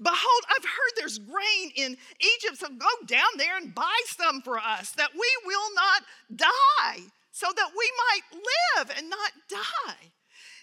Behold, 0.00 0.42
I've 0.48 0.64
heard 0.64 0.92
there's 0.96 1.18
grain 1.18 1.72
in 1.74 1.96
Egypt, 2.20 2.58
so 2.58 2.68
go 2.68 2.86
down 3.06 3.28
there 3.36 3.56
and 3.56 3.74
buy 3.74 3.98
some 4.06 4.42
for 4.42 4.58
us 4.58 4.92
that 4.92 5.10
we 5.12 5.28
will 5.44 5.74
not 5.74 6.02
die, 6.36 7.00
so 7.32 7.48
that 7.54 7.70
we 7.76 7.90
might 8.06 8.42
live 8.78 8.96
and 8.96 9.10
not 9.10 9.32
die. 9.48 10.12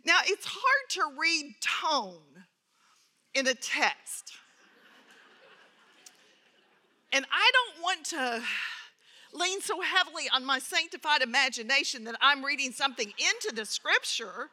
Now, 0.05 0.19
it's 0.25 0.45
hard 0.45 0.89
to 0.91 1.19
read 1.19 1.55
tone 1.61 2.45
in 3.33 3.47
a 3.47 3.53
text. 3.53 4.33
And 7.11 7.25
I 7.31 7.51
don't 7.53 7.83
want 7.83 8.05
to 8.05 8.43
lean 9.33 9.61
so 9.61 9.81
heavily 9.81 10.29
on 10.33 10.45
my 10.45 10.59
sanctified 10.59 11.21
imagination 11.21 12.05
that 12.05 12.15
I'm 12.21 12.43
reading 12.43 12.71
something 12.71 13.07
into 13.07 13.55
the 13.55 13.65
scripture, 13.65 14.49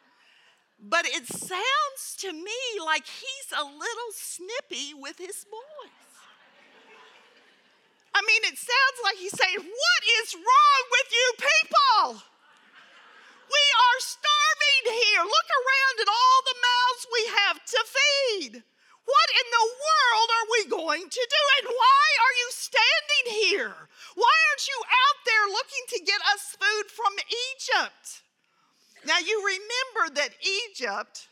but 0.83 1.07
it 1.07 1.27
sounds 1.31 2.03
to 2.19 2.33
me 2.33 2.61
like 2.85 3.07
he's 3.07 3.51
a 3.55 3.63
little 3.63 4.13
snippy 4.13 4.91
with 4.99 5.17
his 5.19 5.47
boys. 5.47 6.11
I 8.13 8.21
mean, 8.27 8.43
it 8.45 8.59
sounds 8.59 8.99
like 9.07 9.17
he's 9.17 9.33
saying, 9.33 9.63
What 9.63 10.03
is 10.21 10.35
wrong 10.35 10.83
with 10.91 11.09
you 11.15 11.29
people? 11.39 12.23
We 13.47 13.65
are 13.79 14.01
starving 14.03 14.85
here. 14.91 15.23
Look 15.23 15.51
around 15.55 15.97
at 16.03 16.11
all 16.11 16.39
the 16.45 16.61
mouths 16.61 17.05
we 17.15 17.25
have 17.47 17.59
to 17.63 17.81
feed. 17.87 18.53
What 19.07 19.29
in 19.39 19.49
the 19.55 19.67
world 19.71 20.29
are 20.35 20.49
we 20.51 20.63
going 20.67 21.07
to 21.09 21.25
do? 21.31 21.43
And 21.63 21.67
why 21.71 22.07
are 22.27 22.37
you 22.43 22.49
standing 22.51 23.27
here? 23.47 23.77
Why 24.15 24.35
aren't 24.51 24.67
you 24.67 24.79
out 24.83 25.19
there 25.27 25.47
looking 25.47 25.85
to 25.95 25.99
get 26.05 26.21
us 26.33 26.57
food 26.59 26.87
from 26.91 27.15
Egypt? 27.23 28.23
Now, 29.07 29.19
you 29.19 29.43
remember 29.45 30.15
that 30.21 30.31
Egypt, 30.71 31.29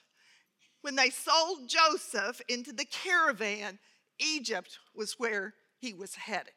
when 0.83 0.97
they 0.97 1.11
sold 1.11 1.69
Joseph 1.69 2.41
into 2.49 2.73
the 2.73 2.85
caravan, 2.85 3.79
Egypt 4.19 4.79
was 4.95 5.15
where 5.19 5.55
he 5.79 5.95
was 5.95 6.15
headed. 6.15 6.53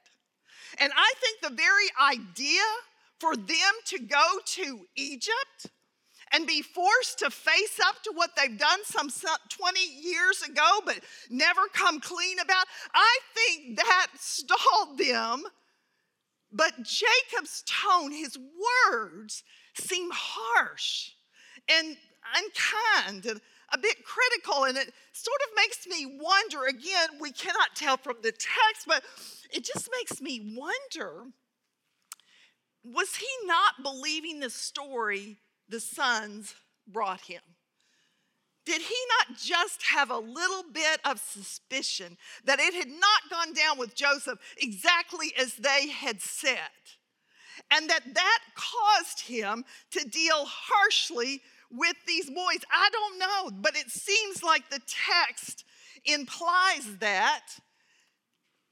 And 0.79 0.91
I 0.95 1.13
think 1.19 1.41
the 1.41 1.61
very 1.61 1.87
idea 2.01 2.61
for 3.19 3.35
them 3.35 3.73
to 3.85 3.99
go 3.99 4.23
to 4.45 4.87
Egypt 4.95 5.67
and 6.31 6.47
be 6.47 6.61
forced 6.61 7.19
to 7.19 7.29
face 7.29 7.79
up 7.85 8.01
to 8.03 8.11
what 8.15 8.31
they've 8.35 8.57
done 8.57 8.79
some 8.83 9.09
20 9.49 9.79
years 9.79 10.41
ago 10.41 10.81
but 10.83 10.99
never 11.29 11.61
come 11.73 11.99
clean 11.99 12.39
about, 12.39 12.65
I 12.93 13.19
think 13.35 13.77
that 13.77 14.07
stalled 14.17 14.97
them. 14.97 15.43
But 16.53 16.83
Jacob's 16.83 17.63
tone, 17.65 18.11
his 18.11 18.37
words, 18.37 19.43
seem 19.73 20.09
harsh 20.13 21.11
and 21.67 21.97
unkind 22.35 23.25
and 23.25 23.41
a 23.73 23.77
bit 23.77 24.05
critical, 24.05 24.65
and 24.65 24.77
it 24.77 24.93
sort 25.13 25.41
of 25.47 25.55
makes 25.55 25.87
me 25.87 26.19
wonder 26.21 26.65
again, 26.67 27.09
we 27.19 27.31
cannot 27.31 27.75
tell 27.75 27.97
from 27.97 28.17
the 28.21 28.31
text, 28.31 28.85
but 28.85 29.03
it 29.51 29.63
just 29.63 29.89
makes 29.97 30.21
me 30.21 30.55
wonder 30.55 31.25
was 32.83 33.15
he 33.15 33.27
not 33.45 33.81
believing 33.81 34.39
the 34.39 34.49
story 34.49 35.37
the 35.69 35.79
sons 35.79 36.53
brought 36.85 37.21
him. 37.21 37.41
Did 38.65 38.81
he 38.81 38.95
not 39.19 39.37
just 39.37 39.83
have 39.83 40.09
a 40.09 40.17
little 40.17 40.63
bit 40.71 40.99
of 41.03 41.19
suspicion 41.19 42.17
that 42.45 42.59
it 42.59 42.73
had 42.73 42.87
not 42.87 43.29
gone 43.29 43.53
down 43.53 43.77
with 43.77 43.95
Joseph 43.95 44.39
exactly 44.57 45.33
as 45.37 45.55
they 45.55 45.89
had 45.89 46.21
said? 46.21 46.57
And 47.71 47.89
that 47.89 48.13
that 48.13 48.39
caused 48.55 49.21
him 49.21 49.65
to 49.91 50.07
deal 50.07 50.45
harshly 50.45 51.41
with 51.71 51.95
these 52.07 52.29
boys? 52.29 52.59
I 52.71 52.89
don't 52.91 53.19
know, 53.19 53.61
but 53.61 53.75
it 53.75 53.89
seems 53.89 54.43
like 54.43 54.69
the 54.69 54.81
text 54.87 55.65
implies 56.05 56.97
that. 56.99 57.41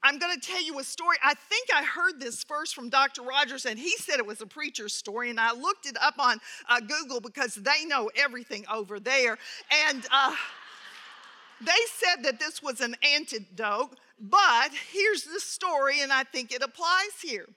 I'm 0.04 0.18
going 0.18 0.38
to 0.38 0.40
tell 0.40 0.62
you 0.62 0.78
a 0.80 0.84
story. 0.84 1.16
I 1.22 1.34
think 1.34 1.68
I 1.74 1.84
heard 1.84 2.20
this 2.20 2.42
first 2.42 2.74
from 2.74 2.88
Dr. 2.88 3.22
Rogers, 3.22 3.66
and 3.66 3.78
he 3.78 3.96
said 3.96 4.18
it 4.18 4.26
was 4.26 4.40
a 4.40 4.46
preacher's 4.46 4.94
story. 4.94 5.30
And 5.30 5.38
I 5.38 5.52
looked 5.52 5.86
it 5.86 5.96
up 6.00 6.14
on 6.18 6.38
uh, 6.68 6.80
Google 6.80 7.20
because 7.20 7.54
they 7.54 7.84
know 7.86 8.10
everything 8.16 8.64
over 8.72 8.98
there. 8.98 9.38
And 9.88 10.04
uh, 10.10 10.34
they 11.60 11.70
said 11.86 12.24
that 12.24 12.40
this 12.40 12.62
was 12.62 12.80
an 12.80 12.96
antidote. 13.14 13.96
But 14.20 14.70
here's 14.92 15.24
the 15.24 15.40
story, 15.40 16.00
and 16.00 16.12
I 16.12 16.22
think 16.22 16.52
it 16.52 16.62
applies 16.62 17.20
here. 17.20 17.48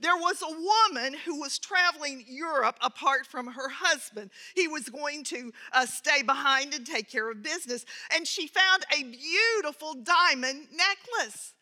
There 0.00 0.16
was 0.16 0.42
a 0.42 0.90
woman 0.90 1.18
who 1.24 1.38
was 1.38 1.58
traveling 1.58 2.24
Europe 2.26 2.78
apart 2.80 3.26
from 3.26 3.46
her 3.48 3.68
husband. 3.68 4.30
He 4.54 4.66
was 4.66 4.88
going 4.88 5.24
to 5.24 5.52
uh, 5.72 5.84
stay 5.84 6.22
behind 6.22 6.72
and 6.72 6.86
take 6.86 7.10
care 7.10 7.30
of 7.30 7.42
business. 7.42 7.84
And 8.14 8.26
she 8.26 8.46
found 8.46 8.86
a 8.96 9.02
beautiful 9.02 9.94
diamond 9.94 10.68
necklace. 10.72 11.52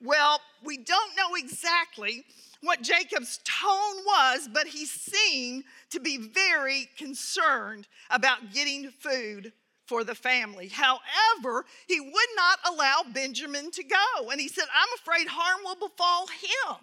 Well, 0.03 0.41
we 0.63 0.77
don't 0.77 1.15
know 1.15 1.35
exactly 1.35 2.25
what 2.61 2.81
Jacob's 2.81 3.39
tone 3.43 4.03
was, 4.05 4.49
but 4.51 4.67
he 4.67 4.85
seemed 4.85 5.63
to 5.91 5.99
be 5.99 6.17
very 6.17 6.89
concerned 6.97 7.87
about 8.09 8.51
getting 8.53 8.89
food 8.89 9.53
for 9.85 10.03
the 10.03 10.15
family. 10.15 10.69
However, 10.69 11.65
he 11.87 11.99
would 11.99 12.29
not 12.35 12.59
allow 12.67 13.03
Benjamin 13.13 13.71
to 13.71 13.83
go. 13.83 14.29
And 14.31 14.39
he 14.39 14.47
said, 14.47 14.65
I'm 14.73 14.89
afraid 14.95 15.27
harm 15.27 15.61
will 15.63 15.87
befall 15.87 16.27
him. 16.27 16.77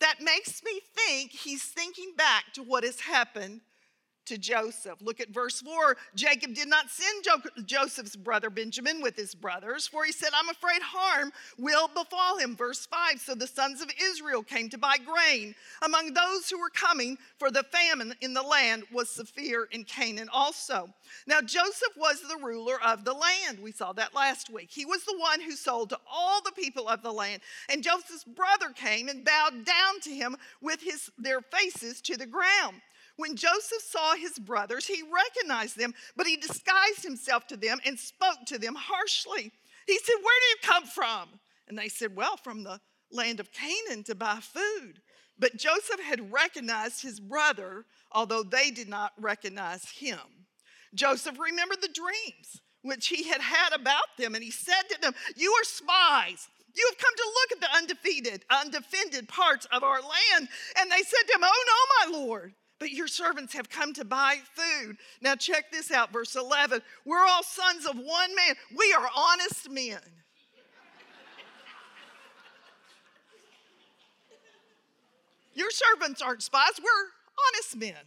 That 0.00 0.20
makes 0.20 0.62
me 0.64 0.80
think 0.94 1.30
he's 1.30 1.62
thinking 1.62 2.12
back 2.16 2.52
to 2.54 2.62
what 2.62 2.84
has 2.84 3.00
happened 3.00 3.60
to 4.26 4.38
Joseph. 4.38 5.00
Look 5.00 5.20
at 5.20 5.30
verse 5.30 5.60
4. 5.60 5.96
Jacob 6.14 6.54
did 6.54 6.68
not 6.68 6.90
send 6.90 7.24
jo- 7.24 7.62
Joseph's 7.64 8.16
brother 8.16 8.50
Benjamin 8.50 9.00
with 9.00 9.16
his 9.16 9.34
brothers, 9.34 9.86
for 9.86 10.04
he 10.04 10.12
said, 10.12 10.30
I'm 10.34 10.48
afraid 10.48 10.82
harm 10.82 11.32
will 11.58 11.88
befall 11.88 12.38
him. 12.38 12.56
Verse 12.56 12.86
5 12.86 13.20
So 13.20 13.34
the 13.34 13.46
sons 13.46 13.80
of 13.80 13.90
Israel 14.02 14.42
came 14.42 14.68
to 14.70 14.78
buy 14.78 14.96
grain. 14.98 15.54
Among 15.82 16.12
those 16.12 16.50
who 16.50 16.58
were 16.58 16.70
coming 16.70 17.18
for 17.38 17.50
the 17.50 17.62
famine 17.64 18.14
in 18.20 18.34
the 18.34 18.42
land 18.42 18.84
was 18.92 19.08
severe 19.08 19.68
in 19.70 19.84
Canaan 19.84 20.28
also. 20.32 20.88
Now 21.26 21.40
Joseph 21.40 21.96
was 21.96 22.20
the 22.20 22.38
ruler 22.42 22.80
of 22.84 23.04
the 23.04 23.14
land. 23.14 23.60
We 23.62 23.72
saw 23.72 23.92
that 23.94 24.14
last 24.14 24.50
week. 24.50 24.68
He 24.70 24.84
was 24.84 25.04
the 25.04 25.18
one 25.18 25.40
who 25.40 25.52
sold 25.52 25.90
to 25.90 25.98
all 26.10 26.42
the 26.42 26.52
people 26.52 26.88
of 26.88 27.02
the 27.02 27.12
land. 27.12 27.42
And 27.68 27.82
Joseph's 27.82 28.24
brother 28.24 28.70
came 28.74 29.08
and 29.08 29.24
bowed 29.24 29.64
down 29.64 30.00
to 30.02 30.10
him 30.10 30.36
with 30.60 30.82
his, 30.82 31.10
their 31.18 31.40
faces 31.40 32.00
to 32.02 32.16
the 32.16 32.26
ground. 32.26 32.80
When 33.16 33.34
Joseph 33.34 33.82
saw 33.82 34.14
his 34.14 34.38
brothers, 34.38 34.86
he 34.86 35.02
recognized 35.02 35.78
them, 35.78 35.94
but 36.16 36.26
he 36.26 36.36
disguised 36.36 37.02
himself 37.02 37.46
to 37.48 37.56
them 37.56 37.78
and 37.84 37.98
spoke 37.98 38.44
to 38.46 38.58
them 38.58 38.74
harshly. 38.74 39.52
He 39.86 39.98
said, 39.98 40.16
Where 40.22 40.40
do 40.40 40.46
you 40.50 40.56
come 40.62 40.84
from? 40.84 41.28
And 41.68 41.78
they 41.78 41.88
said, 41.88 42.14
Well, 42.14 42.36
from 42.36 42.62
the 42.62 42.80
land 43.10 43.40
of 43.40 43.50
Canaan 43.52 44.04
to 44.04 44.14
buy 44.14 44.40
food. 44.40 45.00
But 45.38 45.56
Joseph 45.56 46.00
had 46.00 46.32
recognized 46.32 47.02
his 47.02 47.20
brother, 47.20 47.84
although 48.12 48.42
they 48.42 48.70
did 48.70 48.88
not 48.88 49.12
recognize 49.18 49.88
him. 49.88 50.18
Joseph 50.94 51.38
remembered 51.38 51.82
the 51.82 51.88
dreams 51.88 52.62
which 52.82 53.08
he 53.08 53.24
had 53.24 53.40
had 53.40 53.72
about 53.72 54.16
them, 54.18 54.34
and 54.34 54.44
he 54.44 54.50
said 54.50 54.82
to 54.90 55.00
them, 55.00 55.14
You 55.36 55.52
are 55.52 55.64
spies. 55.64 56.48
You 56.74 56.86
have 56.90 56.98
come 56.98 57.14
to 57.16 57.32
look 57.34 57.52
at 57.52 57.60
the 57.60 57.76
undefeated, 57.76 58.44
undefended 58.50 59.28
parts 59.28 59.66
of 59.72 59.82
our 59.82 60.00
land. 60.00 60.48
And 60.78 60.90
they 60.90 61.02
said 61.02 61.26
to 61.26 61.34
him, 61.34 61.44
Oh 61.44 61.64
no, 62.12 62.12
my 62.12 62.18
Lord 62.18 62.54
but 62.78 62.90
your 62.90 63.08
servants 63.08 63.52
have 63.54 63.68
come 63.68 63.92
to 63.94 64.04
buy 64.04 64.38
food. 64.54 64.96
Now, 65.20 65.34
check 65.34 65.70
this 65.72 65.90
out, 65.90 66.12
verse 66.12 66.36
11. 66.36 66.82
We're 67.04 67.24
all 67.26 67.42
sons 67.42 67.86
of 67.86 67.96
one 67.96 68.34
man, 68.34 68.54
we 68.76 68.92
are 68.92 69.08
honest 69.14 69.70
men. 69.70 70.00
Your 75.54 75.70
servants 75.70 76.20
aren't 76.20 76.42
spies, 76.42 76.78
we're 76.78 77.10
honest 77.48 77.76
men. 77.76 78.04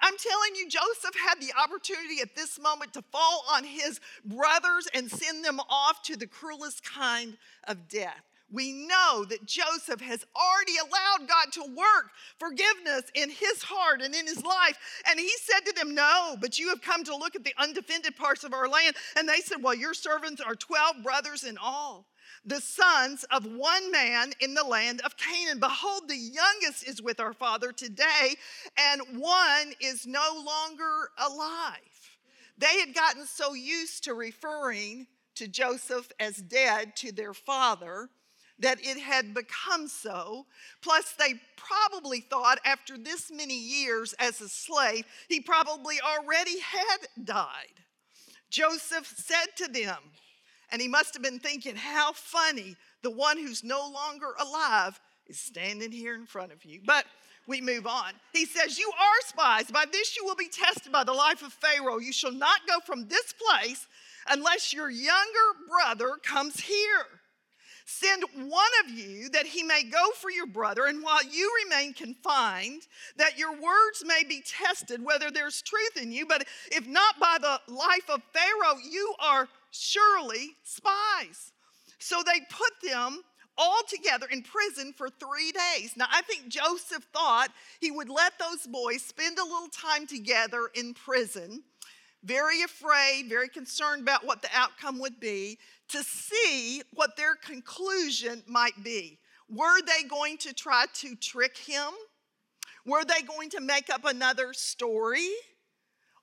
I'm 0.00 0.16
telling 0.16 0.56
you, 0.56 0.68
Joseph 0.68 1.14
had 1.14 1.40
the 1.40 1.52
opportunity 1.62 2.20
at 2.22 2.34
this 2.34 2.58
moment 2.58 2.94
to 2.94 3.02
fall 3.12 3.44
on 3.52 3.62
his 3.62 4.00
brothers 4.24 4.88
and 4.94 5.08
send 5.08 5.44
them 5.44 5.60
off 5.68 6.02
to 6.04 6.16
the 6.16 6.26
cruelest 6.26 6.82
kind 6.82 7.36
of 7.68 7.88
death 7.88 8.24
we 8.52 8.72
know 8.72 9.24
that 9.24 9.46
Joseph 9.46 10.00
has 10.02 10.24
already 10.36 10.74
allowed 10.76 11.28
God 11.28 11.52
to 11.52 11.74
work 11.74 12.10
forgiveness 12.38 13.04
in 13.14 13.30
his 13.30 13.62
heart 13.62 14.02
and 14.02 14.14
in 14.14 14.26
his 14.26 14.44
life. 14.44 14.78
And 15.08 15.18
he 15.18 15.32
said 15.40 15.60
to 15.66 15.72
them, 15.72 15.94
No, 15.94 16.36
but 16.40 16.58
you 16.58 16.68
have 16.68 16.82
come 16.82 17.02
to 17.04 17.16
look 17.16 17.34
at 17.34 17.44
the 17.44 17.54
undefended 17.58 18.16
parts 18.16 18.44
of 18.44 18.52
our 18.52 18.68
land. 18.68 18.96
And 19.16 19.28
they 19.28 19.40
said, 19.40 19.62
Well, 19.62 19.74
your 19.74 19.94
servants 19.94 20.40
are 20.40 20.54
12 20.54 21.02
brothers 21.02 21.44
in 21.44 21.56
all, 21.56 22.06
the 22.44 22.60
sons 22.60 23.24
of 23.30 23.46
one 23.46 23.90
man 23.90 24.32
in 24.40 24.54
the 24.54 24.64
land 24.64 25.00
of 25.00 25.16
Canaan. 25.16 25.58
Behold, 25.58 26.02
the 26.08 26.16
youngest 26.16 26.86
is 26.86 27.00
with 27.00 27.20
our 27.20 27.32
father 27.32 27.72
today, 27.72 28.36
and 28.78 29.00
one 29.18 29.72
is 29.80 30.06
no 30.06 30.44
longer 30.44 31.08
alive. 31.18 31.78
They 32.58 32.80
had 32.80 32.94
gotten 32.94 33.26
so 33.26 33.54
used 33.54 34.04
to 34.04 34.14
referring 34.14 35.06
to 35.36 35.48
Joseph 35.48 36.12
as 36.20 36.36
dead 36.36 36.94
to 36.96 37.10
their 37.10 37.32
father 37.32 38.10
that 38.58 38.78
it 38.80 38.98
had 38.98 39.34
become 39.34 39.88
so. 39.88 40.46
Plus, 40.82 41.14
they 41.18 41.34
probably 41.56 42.20
thought 42.20 42.58
after 42.64 42.96
this 42.98 43.30
many 43.30 43.56
years 43.56 44.14
as 44.18 44.40
a 44.40 44.48
slave, 44.48 45.04
he 45.28 45.40
probably 45.40 45.96
already 46.00 46.60
had 46.60 47.24
died. 47.24 47.80
Joseph 48.50 49.12
said 49.16 49.46
to 49.56 49.68
them, 49.68 49.98
and 50.70 50.80
he 50.80 50.88
must 50.88 51.14
have 51.14 51.22
been 51.22 51.38
thinking, 51.38 51.76
how 51.76 52.12
funny 52.12 52.76
the 53.02 53.10
one 53.10 53.38
who's 53.38 53.64
no 53.64 53.90
longer 53.92 54.34
alive 54.40 54.98
is 55.26 55.38
standing 55.38 55.92
here 55.92 56.14
in 56.14 56.26
front 56.26 56.52
of 56.52 56.64
you. 56.64 56.80
But 56.84 57.04
we 57.46 57.60
move 57.60 57.86
on. 57.86 58.12
He 58.32 58.46
says, 58.46 58.78
You 58.78 58.90
are 58.90 59.26
spies. 59.26 59.70
By 59.70 59.84
this 59.90 60.16
you 60.16 60.24
will 60.24 60.36
be 60.36 60.48
tested 60.48 60.92
by 60.92 61.04
the 61.04 61.12
life 61.12 61.42
of 61.42 61.52
Pharaoh. 61.52 61.98
You 61.98 62.12
shall 62.12 62.32
not 62.32 62.60
go 62.68 62.78
from 62.84 63.08
this 63.08 63.32
place 63.32 63.86
unless 64.28 64.72
your 64.72 64.90
younger 64.90 65.48
brother 65.68 66.12
comes 66.22 66.60
here. 66.60 67.06
Send 67.94 68.24
one 68.34 68.70
of 68.84 68.90
you 68.90 69.28
that 69.30 69.46
he 69.46 69.62
may 69.62 69.82
go 69.82 70.12
for 70.16 70.30
your 70.30 70.46
brother, 70.46 70.86
and 70.86 71.02
while 71.02 71.22
you 71.22 71.52
remain 71.64 71.92
confined, 71.92 72.86
that 73.16 73.38
your 73.38 73.52
words 73.52 74.02
may 74.04 74.22
be 74.26 74.42
tested 74.46 75.04
whether 75.04 75.30
there's 75.30 75.60
truth 75.60 75.98
in 76.00 76.10
you. 76.10 76.24
But 76.26 76.46
if 76.70 76.86
not 76.86 77.20
by 77.20 77.36
the 77.38 77.60
life 77.72 78.08
of 78.08 78.22
Pharaoh, 78.32 78.78
you 78.90 79.14
are 79.20 79.46
surely 79.70 80.56
spies. 80.64 81.52
So 81.98 82.22
they 82.24 82.40
put 82.48 82.72
them 82.82 83.22
all 83.58 83.82
together 83.86 84.26
in 84.30 84.42
prison 84.42 84.94
for 84.96 85.10
three 85.10 85.52
days. 85.52 85.92
Now, 85.94 86.06
I 86.10 86.22
think 86.22 86.48
Joseph 86.48 87.04
thought 87.12 87.50
he 87.80 87.90
would 87.90 88.08
let 88.08 88.38
those 88.38 88.66
boys 88.66 89.02
spend 89.02 89.38
a 89.38 89.44
little 89.44 89.68
time 89.68 90.06
together 90.06 90.70
in 90.74 90.94
prison, 90.94 91.62
very 92.24 92.62
afraid, 92.62 93.28
very 93.28 93.48
concerned 93.48 94.02
about 94.02 94.24
what 94.24 94.42
the 94.42 94.48
outcome 94.54 94.98
would 95.00 95.18
be 95.18 95.58
to 95.88 96.02
see 96.02 96.82
what 96.94 97.16
their 97.16 97.34
conclusion 97.34 98.42
might 98.46 98.82
be. 98.82 99.18
Were 99.48 99.82
they 99.82 100.06
going 100.08 100.38
to 100.38 100.54
try 100.54 100.86
to 100.94 101.16
trick 101.16 101.56
him? 101.56 101.90
Were 102.86 103.04
they 103.04 103.22
going 103.22 103.50
to 103.50 103.60
make 103.60 103.90
up 103.90 104.04
another 104.04 104.52
story? 104.52 105.28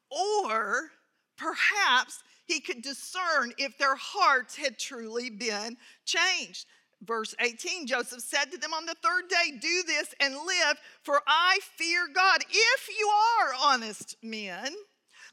Or 0.09 0.91
perhaps 1.38 2.23
he 2.45 2.59
could 2.59 2.81
discern 2.81 3.53
if 3.57 3.77
their 3.77 3.95
hearts 3.95 4.55
had 4.55 4.79
truly 4.79 5.29
been 5.29 5.77
changed. 6.05 6.65
Verse 7.03 7.33
18 7.39 7.88
Joseph 7.88 8.21
said 8.21 8.51
to 8.51 8.57
them, 8.57 8.73
On 8.73 8.85
the 8.85 8.95
third 9.01 9.29
day, 9.29 9.57
do 9.57 9.83
this 9.85 10.13
and 10.19 10.33
live, 10.33 10.77
for 11.03 11.21
I 11.27 11.59
fear 11.75 12.07
God. 12.13 12.43
If 12.49 12.89
you 12.89 13.07
are 13.07 13.53
honest 13.71 14.17
men, 14.21 14.73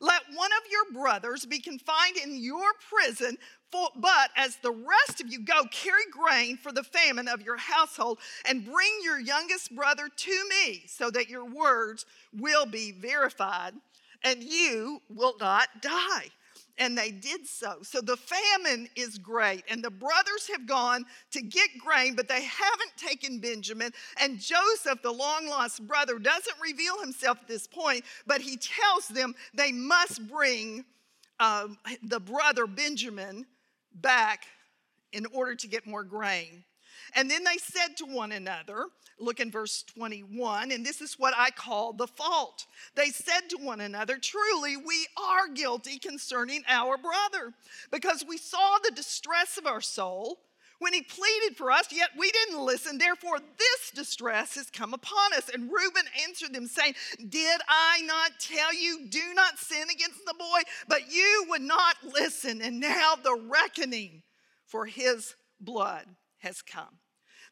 let 0.01 0.23
one 0.35 0.51
of 0.53 0.71
your 0.71 1.03
brothers 1.03 1.47
be 1.47 1.59
confined 1.59 2.17
in 2.17 2.37
your 2.37 2.73
prison 2.89 3.37
for, 3.73 3.89
but 3.97 4.31
as 4.37 4.57
the 4.57 4.71
rest 4.71 5.21
of 5.21 5.33
you 5.33 5.41
go, 5.41 5.65
carry 5.71 6.05
grain 6.11 6.57
for 6.57 6.73
the 6.73 6.85
famine 6.85 7.29
of 7.29 7.43
your 7.43 7.57
household 7.57 8.19
and 8.47 8.65
bring 8.65 8.91
your 9.03 9.19
youngest 9.19 9.75
brother 9.75 10.09
to 10.15 10.49
me 10.49 10.83
so 10.87 11.11
that 11.11 11.29
your 11.29 11.45
words 11.45 12.07
will 12.39 12.67
be 12.67 12.93
verified 12.93 13.75
and 14.23 14.43
you 14.43 15.01
will 15.09 15.35
not 15.41 15.69
die. 15.83 16.31
And 16.79 16.97
they 16.97 17.11
did 17.11 17.47
so. 17.47 17.79
So 17.83 18.01
the 18.01 18.17
famine 18.19 18.89
is 18.97 19.17
great. 19.17 19.65
And 19.71 19.83
the 19.83 19.91
brothers 19.91 20.49
have 20.53 20.67
gone 20.67 21.05
to 21.31 21.41
get 21.41 21.69
grain, 21.79 22.15
but 22.15 22.29
they 22.29 22.43
haven't 22.43 22.97
taken 22.99 23.39
Benjamin. 23.39 23.93
And 24.21 24.39
Joseph, 24.39 25.01
the 25.03 25.13
long 25.13 25.49
lost 25.49 25.87
brother, 25.87 26.19
doesn't 26.19 26.57
reveal 26.63 27.01
himself 27.01 27.39
at 27.41 27.49
this 27.49 27.67
point, 27.67 28.05
but 28.27 28.41
he 28.41 28.59
tells 28.59 29.09
them 29.09 29.35
they 29.55 29.73
must 29.73 30.29
bring 30.29 30.85
um, 31.41 31.79
the 32.03 32.21
brother 32.21 32.67
Benjamin 32.67 33.47
back 33.95 34.45
in 35.13 35.27
order 35.33 35.55
to 35.55 35.69
get 35.69 35.87
more 35.87 36.05
grain. 36.05 36.65
And 37.15 37.31
then 37.31 37.45
they 37.45 37.59
said 37.59 37.97
to 37.99 38.05
one 38.05 38.33
another, 38.33 38.87
look 39.19 39.41
in 39.41 39.51
verse 39.51 39.83
21, 39.95 40.71
and 40.71 40.85
this 40.85 41.01
is 41.01 41.15
what 41.19 41.35
I 41.37 41.51
call 41.51 41.93
the 41.93 42.07
fault. 42.07 42.67
They 42.95 43.11
said 43.11 43.49
to 43.51 43.57
one 43.57 43.81
another, 43.81 44.19
Truly, 44.19 44.77
we 44.77 45.07
are 45.17 45.49
guilty 45.49 45.99
concerning 45.99 46.63
our 46.69 46.97
brother, 46.99 47.55
because 47.91 48.25
we 48.29 48.37
saw 48.37 48.79
the 48.83 48.95
distress 48.95 49.57
of 49.57 49.67
our 49.67 49.81
soul 49.81 50.41
when 50.79 50.93
he 50.93 51.03
pleaded 51.03 51.57
for 51.57 51.71
us, 51.71 51.91
yet 51.91 52.11
we 52.19 52.31
didn't 52.31 52.61
listen. 52.61 52.99
Therefore, 52.99 53.39
this 53.39 53.91
distress 53.95 54.57
has 54.57 54.69
come 54.69 54.93
upon 54.93 55.33
us. 55.35 55.49
And 55.49 55.71
Reuben 55.73 56.05
answered 56.27 56.53
them, 56.53 56.67
saying, 56.67 56.95
Did 57.29 57.61
I 57.67 58.03
not 58.03 58.33
tell 58.39 58.75
you, 58.75 59.07
do 59.09 59.23
not 59.35 59.59
sin 59.59 59.89
against 59.91 60.25
the 60.27 60.35
boy? 60.39 60.61
But 60.87 61.11
you 61.11 61.47
would 61.49 61.63
not 61.63 61.97
listen. 62.03 62.61
And 62.61 62.79
now 62.79 63.15
the 63.23 63.39
reckoning 63.49 64.23
for 64.67 64.85
his 64.85 65.35
blood 65.61 66.07
has 66.47 66.63
come. 66.63 67.01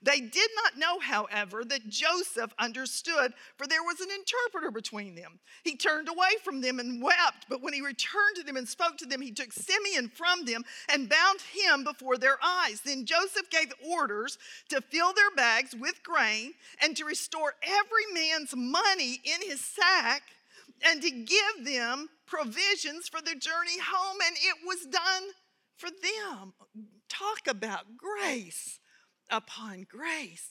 They 0.02 0.20
did 0.20 0.50
not 0.62 0.76
know, 0.76 0.98
however, 0.98 1.64
that 1.64 1.88
Joseph 1.88 2.52
understood, 2.59 3.33
for 3.57 3.66
there 3.66 3.83
was 3.83 4.00
an 4.00 4.09
interpreter 4.11 4.70
between 4.70 5.14
them. 5.14 5.40
He 5.62 5.76
turned 5.76 6.09
away 6.09 6.33
from 6.42 6.61
them 6.61 6.78
and 6.78 7.02
wept, 7.02 7.46
but 7.48 7.62
when 7.62 7.72
he 7.72 7.80
returned 7.80 8.37
to 8.37 8.42
them 8.42 8.57
and 8.57 8.68
spoke 8.68 8.98
to 8.98 9.07
them, 9.07 9.22
he 9.22 9.33
took 9.33 9.52
Simeon 9.52 10.11
from 10.14 10.44
them 10.44 10.62
and 10.92 11.09
bound 11.09 11.40
him 11.40 11.85
before 11.85 12.18
their 12.18 12.37
eyes. 12.44 12.83
Then 12.83 13.07
Joseph 13.07 13.48
gave 13.48 13.72
orders 13.88 14.37
to 14.68 14.83
fill 14.83 15.14
their 15.14 15.30
bags 15.37 15.74
with 15.74 16.02
grain 16.02 16.52
and 16.83 16.94
to 16.96 17.07
restore 17.07 17.54
every 17.62 18.12
man's 18.12 18.54
money 18.54 19.20
in 19.24 19.48
his 19.48 19.64
sack 19.64 20.22
and 20.87 21.00
to 21.00 21.11
give 21.11 21.64
them 21.64 22.09
provisions 22.26 23.09
for 23.09 23.22
their 23.22 23.37
journey 23.37 23.78
home, 23.83 24.18
and 24.26 24.37
it 24.37 24.66
was 24.66 24.85
done 24.85 25.22
for 25.76 25.88
them. 25.88 26.52
Talk 27.09 27.46
about 27.48 27.96
grace 27.96 28.80
upon 29.35 29.87
grace. 29.90 30.51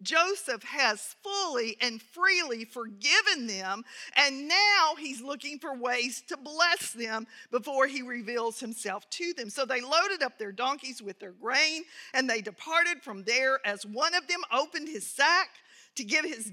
Joseph 0.00 0.62
has 0.62 1.16
fully 1.24 1.76
and 1.80 2.00
freely 2.00 2.64
forgiven 2.64 3.48
them, 3.48 3.82
and 4.14 4.46
now 4.46 4.94
he's 4.96 5.20
looking 5.20 5.58
for 5.58 5.74
ways 5.74 6.22
to 6.28 6.36
bless 6.36 6.92
them 6.92 7.26
before 7.50 7.88
he 7.88 8.02
reveals 8.02 8.60
himself 8.60 9.10
to 9.10 9.32
them. 9.32 9.50
So 9.50 9.64
they 9.64 9.80
loaded 9.80 10.22
up 10.22 10.38
their 10.38 10.52
donkeys 10.52 11.02
with 11.02 11.18
their 11.18 11.32
grain, 11.32 11.82
and 12.14 12.30
they 12.30 12.40
departed 12.40 13.02
from 13.02 13.24
there 13.24 13.58
as 13.64 13.84
one 13.84 14.14
of 14.14 14.28
them 14.28 14.40
opened 14.52 14.88
his 14.88 15.04
sack 15.04 15.48
to 15.96 16.04
give 16.04 16.24
his 16.24 16.52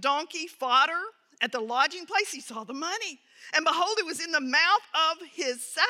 donkey 0.00 0.48
fodder. 0.48 1.00
At 1.40 1.52
the 1.52 1.60
lodging 1.60 2.06
place, 2.06 2.30
he 2.30 2.40
saw 2.40 2.62
the 2.64 2.72
money, 2.74 3.20
and 3.54 3.64
behold, 3.64 3.98
it 3.98 4.06
was 4.06 4.24
in 4.24 4.32
the 4.32 4.40
mouth 4.40 4.86
of 5.12 5.18
his 5.32 5.62
sack. 5.62 5.86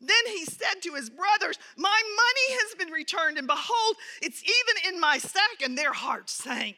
Then 0.00 0.26
he 0.26 0.44
said 0.44 0.82
to 0.82 0.94
his 0.94 1.10
brothers, 1.10 1.58
My 1.76 1.88
money 1.88 2.60
has 2.60 2.74
been 2.76 2.92
returned, 2.92 3.38
and 3.38 3.46
behold, 3.46 3.96
it's 4.22 4.42
even 4.42 4.94
in 4.94 5.00
my 5.00 5.18
sack. 5.18 5.62
And 5.62 5.76
their 5.76 5.92
hearts 5.92 6.32
sank. 6.32 6.76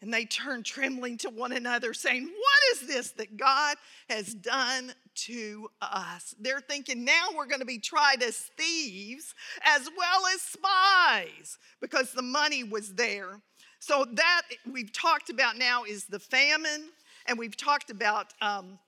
And 0.00 0.14
they 0.14 0.24
turned 0.24 0.64
trembling 0.64 1.18
to 1.18 1.30
one 1.30 1.52
another, 1.52 1.92
saying, 1.92 2.24
What 2.24 2.76
is 2.76 2.86
this 2.86 3.10
that 3.12 3.36
God 3.36 3.76
has 4.08 4.32
done 4.32 4.92
to 5.26 5.68
us? 5.82 6.34
They're 6.38 6.60
thinking, 6.60 7.04
Now 7.04 7.28
we're 7.36 7.46
going 7.46 7.60
to 7.60 7.66
be 7.66 7.80
tried 7.80 8.22
as 8.22 8.36
thieves 8.56 9.34
as 9.64 9.88
well 9.96 10.26
as 10.34 10.40
spies 10.42 11.58
because 11.80 12.12
the 12.12 12.22
money 12.22 12.62
was 12.62 12.94
there. 12.94 13.40
So, 13.80 14.04
that 14.12 14.42
we've 14.70 14.92
talked 14.92 15.30
about 15.30 15.56
now 15.56 15.84
is 15.84 16.04
the 16.04 16.18
famine, 16.18 16.90
and 17.28 17.38
we've 17.38 17.56
talked 17.56 17.90
about 17.90 18.32
um, 18.40 18.78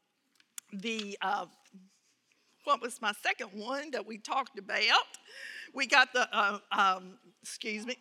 the 0.73 1.17
uh, 1.21 1.47
what 2.65 2.81
was 2.81 3.01
my 3.01 3.13
second 3.23 3.51
one 3.53 3.91
that 3.91 4.07
we 4.07 4.19
talked 4.19 4.59
about? 4.59 4.85
We 5.75 5.87
got 5.87 6.13
the, 6.13 6.29
uh, 6.33 6.59
um, 6.73 7.19
excuse 7.43 7.87
me, 7.87 7.97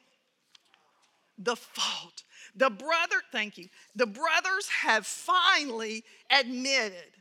the 1.38 1.56
fault. 1.56 2.24
The 2.56 2.70
brother, 2.70 3.22
thank 3.32 3.58
you. 3.58 3.68
The 3.96 4.06
brothers 4.06 4.68
have 4.82 5.06
finally 5.06 6.04
admitted 6.30 7.12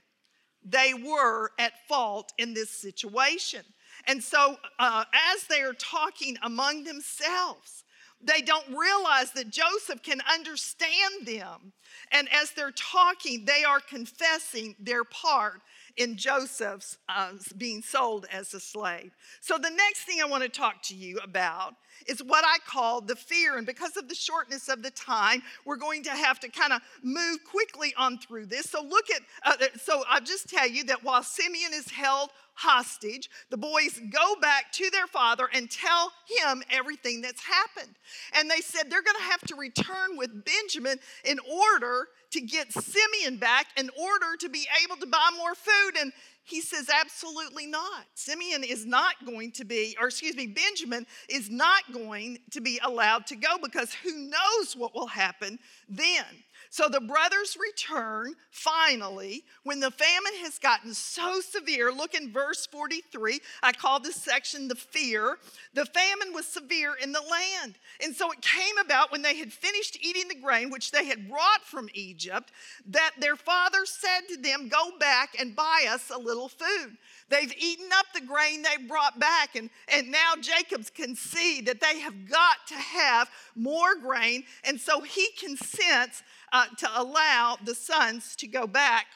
they 0.64 0.92
were 0.94 1.50
at 1.58 1.86
fault 1.86 2.32
in 2.38 2.54
this 2.54 2.70
situation. 2.70 3.62
And 4.06 4.22
so, 4.22 4.56
uh, 4.78 5.04
as 5.34 5.44
they 5.44 5.62
are 5.62 5.74
talking 5.74 6.36
among 6.42 6.84
themselves, 6.84 7.84
they 8.20 8.40
don't 8.40 8.66
realize 8.68 9.30
that 9.32 9.50
Joseph 9.50 10.02
can 10.02 10.20
understand 10.32 11.26
them. 11.26 11.72
And 12.10 12.28
as 12.32 12.50
they're 12.50 12.72
talking, 12.72 13.44
they 13.44 13.64
are 13.64 13.80
confessing 13.80 14.74
their 14.78 15.04
part 15.04 15.60
in 15.96 16.16
Joseph's 16.16 16.98
uh, 17.08 17.32
being 17.56 17.82
sold 17.82 18.26
as 18.32 18.54
a 18.54 18.60
slave. 18.60 19.12
So, 19.40 19.58
the 19.58 19.70
next 19.70 20.04
thing 20.04 20.20
I 20.22 20.26
want 20.26 20.42
to 20.42 20.48
talk 20.48 20.82
to 20.84 20.94
you 20.94 21.18
about 21.18 21.74
is 22.06 22.22
what 22.22 22.44
I 22.44 22.58
call 22.66 23.00
the 23.00 23.16
fear. 23.16 23.56
And 23.56 23.66
because 23.66 23.96
of 23.96 24.08
the 24.08 24.14
shortness 24.14 24.68
of 24.68 24.82
the 24.82 24.90
time, 24.90 25.42
we're 25.64 25.76
going 25.76 26.02
to 26.04 26.10
have 26.10 26.40
to 26.40 26.48
kind 26.48 26.72
of 26.72 26.80
move 27.02 27.38
quickly 27.44 27.94
on 27.96 28.18
through 28.18 28.46
this. 28.46 28.70
So, 28.70 28.82
look 28.82 29.06
at, 29.10 29.22
uh, 29.44 29.66
so 29.82 30.04
I'll 30.08 30.20
just 30.20 30.48
tell 30.48 30.68
you 30.68 30.84
that 30.84 31.04
while 31.04 31.22
Simeon 31.22 31.72
is 31.74 31.90
held 31.90 32.30
hostage, 32.54 33.30
the 33.50 33.56
boys 33.56 34.00
go 34.10 34.34
back 34.40 34.72
to 34.72 34.90
their 34.90 35.06
father 35.06 35.48
and 35.52 35.70
tell 35.70 36.12
him 36.40 36.62
everything 36.70 37.20
that's 37.20 37.42
happened. 37.42 37.94
And 38.34 38.50
they 38.50 38.60
said 38.60 38.90
they're 38.90 39.02
going 39.02 39.16
to 39.16 39.30
have 39.30 39.42
to 39.42 39.54
return 39.54 40.16
with 40.16 40.44
Benjamin 40.44 40.98
in 41.24 41.38
order 41.38 42.08
to 42.32 42.40
get 42.40 42.72
Simeon 42.72 43.38
back, 43.38 43.66
in 43.76 43.90
order 43.98 44.36
to 44.40 44.48
be 44.48 44.66
able 44.84 44.96
to 44.96 45.06
buy 45.06 45.30
more 45.36 45.54
food. 45.54 46.00
And 46.00 46.12
he 46.48 46.60
says, 46.60 46.88
absolutely 46.88 47.66
not. 47.66 48.06
Simeon 48.14 48.64
is 48.64 48.86
not 48.86 49.14
going 49.26 49.52
to 49.52 49.64
be, 49.64 49.96
or 50.00 50.08
excuse 50.08 50.34
me, 50.34 50.46
Benjamin 50.46 51.06
is 51.28 51.50
not 51.50 51.82
going 51.92 52.38
to 52.52 52.60
be 52.60 52.80
allowed 52.82 53.26
to 53.26 53.36
go 53.36 53.58
because 53.62 53.92
who 53.92 54.12
knows 54.12 54.74
what 54.74 54.94
will 54.94 55.06
happen 55.06 55.58
then. 55.88 56.24
So 56.70 56.88
the 56.88 57.00
brothers 57.00 57.56
return 57.60 58.34
finally 58.50 59.44
when 59.64 59.80
the 59.80 59.90
famine 59.90 60.34
has 60.42 60.58
gotten 60.58 60.92
so 60.94 61.40
severe. 61.40 61.90
Look 61.90 62.14
in 62.14 62.32
verse 62.32 62.66
43. 62.66 63.40
I 63.62 63.72
call 63.72 64.00
this 64.00 64.16
section 64.16 64.68
the 64.68 64.74
fear. 64.74 65.38
The 65.74 65.86
famine 65.86 66.34
was 66.34 66.46
severe 66.46 66.94
in 67.02 67.12
the 67.12 67.22
land. 67.22 67.76
And 68.02 68.14
so 68.14 68.30
it 68.30 68.42
came 68.42 68.76
about 68.78 69.10
when 69.10 69.22
they 69.22 69.36
had 69.36 69.52
finished 69.52 69.98
eating 70.00 70.28
the 70.28 70.40
grain 70.40 70.70
which 70.70 70.90
they 70.90 71.06
had 71.06 71.28
brought 71.28 71.64
from 71.64 71.88
Egypt 71.94 72.52
that 72.86 73.12
their 73.18 73.36
father 73.36 73.84
said 73.84 74.28
to 74.28 74.36
them, 74.36 74.68
Go 74.68 74.98
back 74.98 75.36
and 75.38 75.56
buy 75.56 75.86
us 75.88 76.10
a 76.14 76.18
little 76.18 76.48
food. 76.48 76.96
They've 77.28 77.52
eaten 77.58 77.88
up 77.94 78.06
the 78.14 78.22
grain 78.22 78.62
they 78.62 78.82
brought 78.84 79.18
back, 79.18 79.54
and, 79.54 79.68
and 79.88 80.10
now 80.10 80.34
Jacob 80.40 80.84
can 80.94 81.14
see 81.14 81.60
that 81.62 81.80
they 81.80 82.00
have 82.00 82.28
got 82.28 82.66
to 82.68 82.74
have 82.74 83.30
more 83.54 83.96
grain. 83.96 84.44
And 84.64 84.80
so 84.80 85.00
he 85.00 85.28
consents 85.38 86.22
uh, 86.52 86.66
to 86.78 86.88
allow 86.94 87.56
the 87.64 87.74
sons 87.74 88.36
to 88.36 88.46
go 88.46 88.66
back 88.66 89.06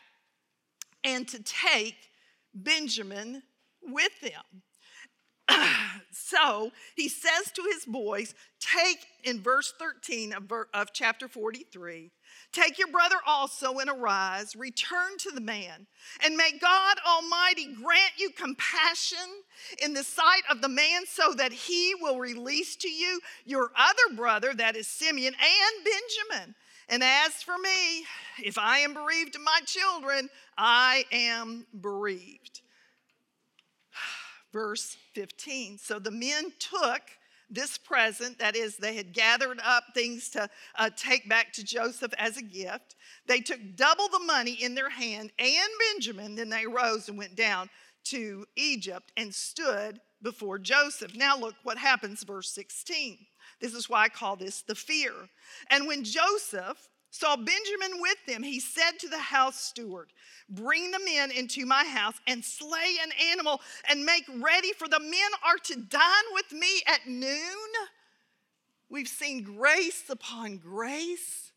and 1.04 1.26
to 1.28 1.42
take 1.42 1.96
Benjamin 2.54 3.42
with 3.82 4.20
them. 4.20 4.62
so 6.12 6.70
he 6.94 7.08
says 7.08 7.50
to 7.54 7.62
his 7.72 7.84
boys, 7.84 8.34
Take 8.60 9.04
in 9.24 9.40
verse 9.40 9.74
13 9.78 10.32
of, 10.32 10.44
of 10.72 10.92
chapter 10.92 11.26
43, 11.26 12.10
take 12.52 12.78
your 12.78 12.88
brother 12.88 13.16
also 13.26 13.78
and 13.78 13.90
arise, 13.90 14.54
return 14.54 15.18
to 15.18 15.30
the 15.30 15.40
man, 15.40 15.86
and 16.24 16.36
may 16.36 16.52
God 16.60 16.96
Almighty 17.06 17.74
grant 17.74 18.12
you 18.16 18.30
compassion 18.30 19.18
in 19.82 19.94
the 19.94 20.04
sight 20.04 20.42
of 20.48 20.62
the 20.62 20.68
man 20.68 21.02
so 21.06 21.34
that 21.34 21.52
he 21.52 21.94
will 22.00 22.18
release 22.18 22.76
to 22.76 22.88
you 22.88 23.20
your 23.44 23.72
other 23.76 24.16
brother, 24.16 24.54
that 24.54 24.76
is 24.76 24.86
Simeon, 24.86 25.34
and 25.34 25.84
Benjamin 26.30 26.54
and 26.88 27.02
as 27.02 27.42
for 27.42 27.56
me, 27.58 28.04
if 28.42 28.58
I 28.58 28.78
am 28.78 28.94
bereaved 28.94 29.36
of 29.36 29.42
my 29.42 29.60
children, 29.64 30.28
I 30.56 31.04
am 31.12 31.66
bereaved. 31.80 32.60
Verse 34.52 34.96
15. 35.14 35.78
So 35.78 35.98
the 35.98 36.10
men 36.10 36.52
took 36.58 37.02
this 37.52 37.76
present, 37.76 38.38
that 38.38 38.56
is, 38.56 38.76
they 38.76 38.96
had 38.96 39.12
gathered 39.12 39.60
up 39.62 39.84
things 39.94 40.30
to 40.30 40.48
uh, 40.78 40.90
take 40.96 41.28
back 41.28 41.52
to 41.52 41.64
Joseph 41.64 42.14
as 42.16 42.38
a 42.38 42.42
gift. 42.42 42.96
They 43.26 43.40
took 43.40 43.60
double 43.76 44.08
the 44.08 44.20
money 44.20 44.52
in 44.52 44.74
their 44.74 44.88
hand 44.88 45.32
and 45.38 45.68
Benjamin. 45.92 46.34
Then 46.34 46.48
they 46.48 46.66
rose 46.66 47.08
and 47.08 47.18
went 47.18 47.36
down 47.36 47.68
to 48.04 48.46
Egypt 48.56 49.12
and 49.16 49.34
stood 49.34 50.00
before 50.22 50.58
Joseph. 50.58 51.14
Now, 51.14 51.36
look 51.36 51.54
what 51.62 51.76
happens, 51.76 52.22
verse 52.22 52.50
16. 52.50 53.18
This 53.62 53.74
is 53.74 53.88
why 53.88 54.02
I 54.02 54.08
call 54.08 54.34
this 54.34 54.62
the 54.62 54.74
fear. 54.74 55.12
And 55.70 55.86
when 55.86 56.02
Joseph 56.02 56.88
saw 57.10 57.36
Benjamin 57.36 58.00
with 58.00 58.18
them, 58.26 58.42
he 58.42 58.58
said 58.58 58.98
to 58.98 59.08
the 59.08 59.18
house 59.18 59.56
steward, 59.56 60.12
Bring 60.48 60.90
the 60.90 60.98
men 60.98 61.30
into 61.30 61.64
my 61.64 61.84
house 61.84 62.16
and 62.26 62.44
slay 62.44 62.96
an 63.00 63.12
animal 63.30 63.60
and 63.88 64.04
make 64.04 64.24
ready, 64.40 64.72
for 64.72 64.88
the 64.88 64.98
men 64.98 65.30
are 65.46 65.58
to 65.62 65.76
dine 65.76 66.24
with 66.32 66.50
me 66.52 66.82
at 66.88 67.06
noon. 67.06 67.38
We've 68.90 69.08
seen 69.08 69.44
grace 69.44 70.10
upon 70.10 70.56
grace. 70.56 71.52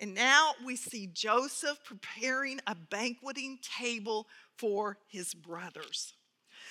And 0.00 0.14
now 0.14 0.52
we 0.64 0.74
see 0.74 1.06
Joseph 1.06 1.78
preparing 1.84 2.60
a 2.66 2.74
banqueting 2.74 3.58
table 3.78 4.26
for 4.56 4.96
his 5.06 5.34
brothers. 5.34 6.14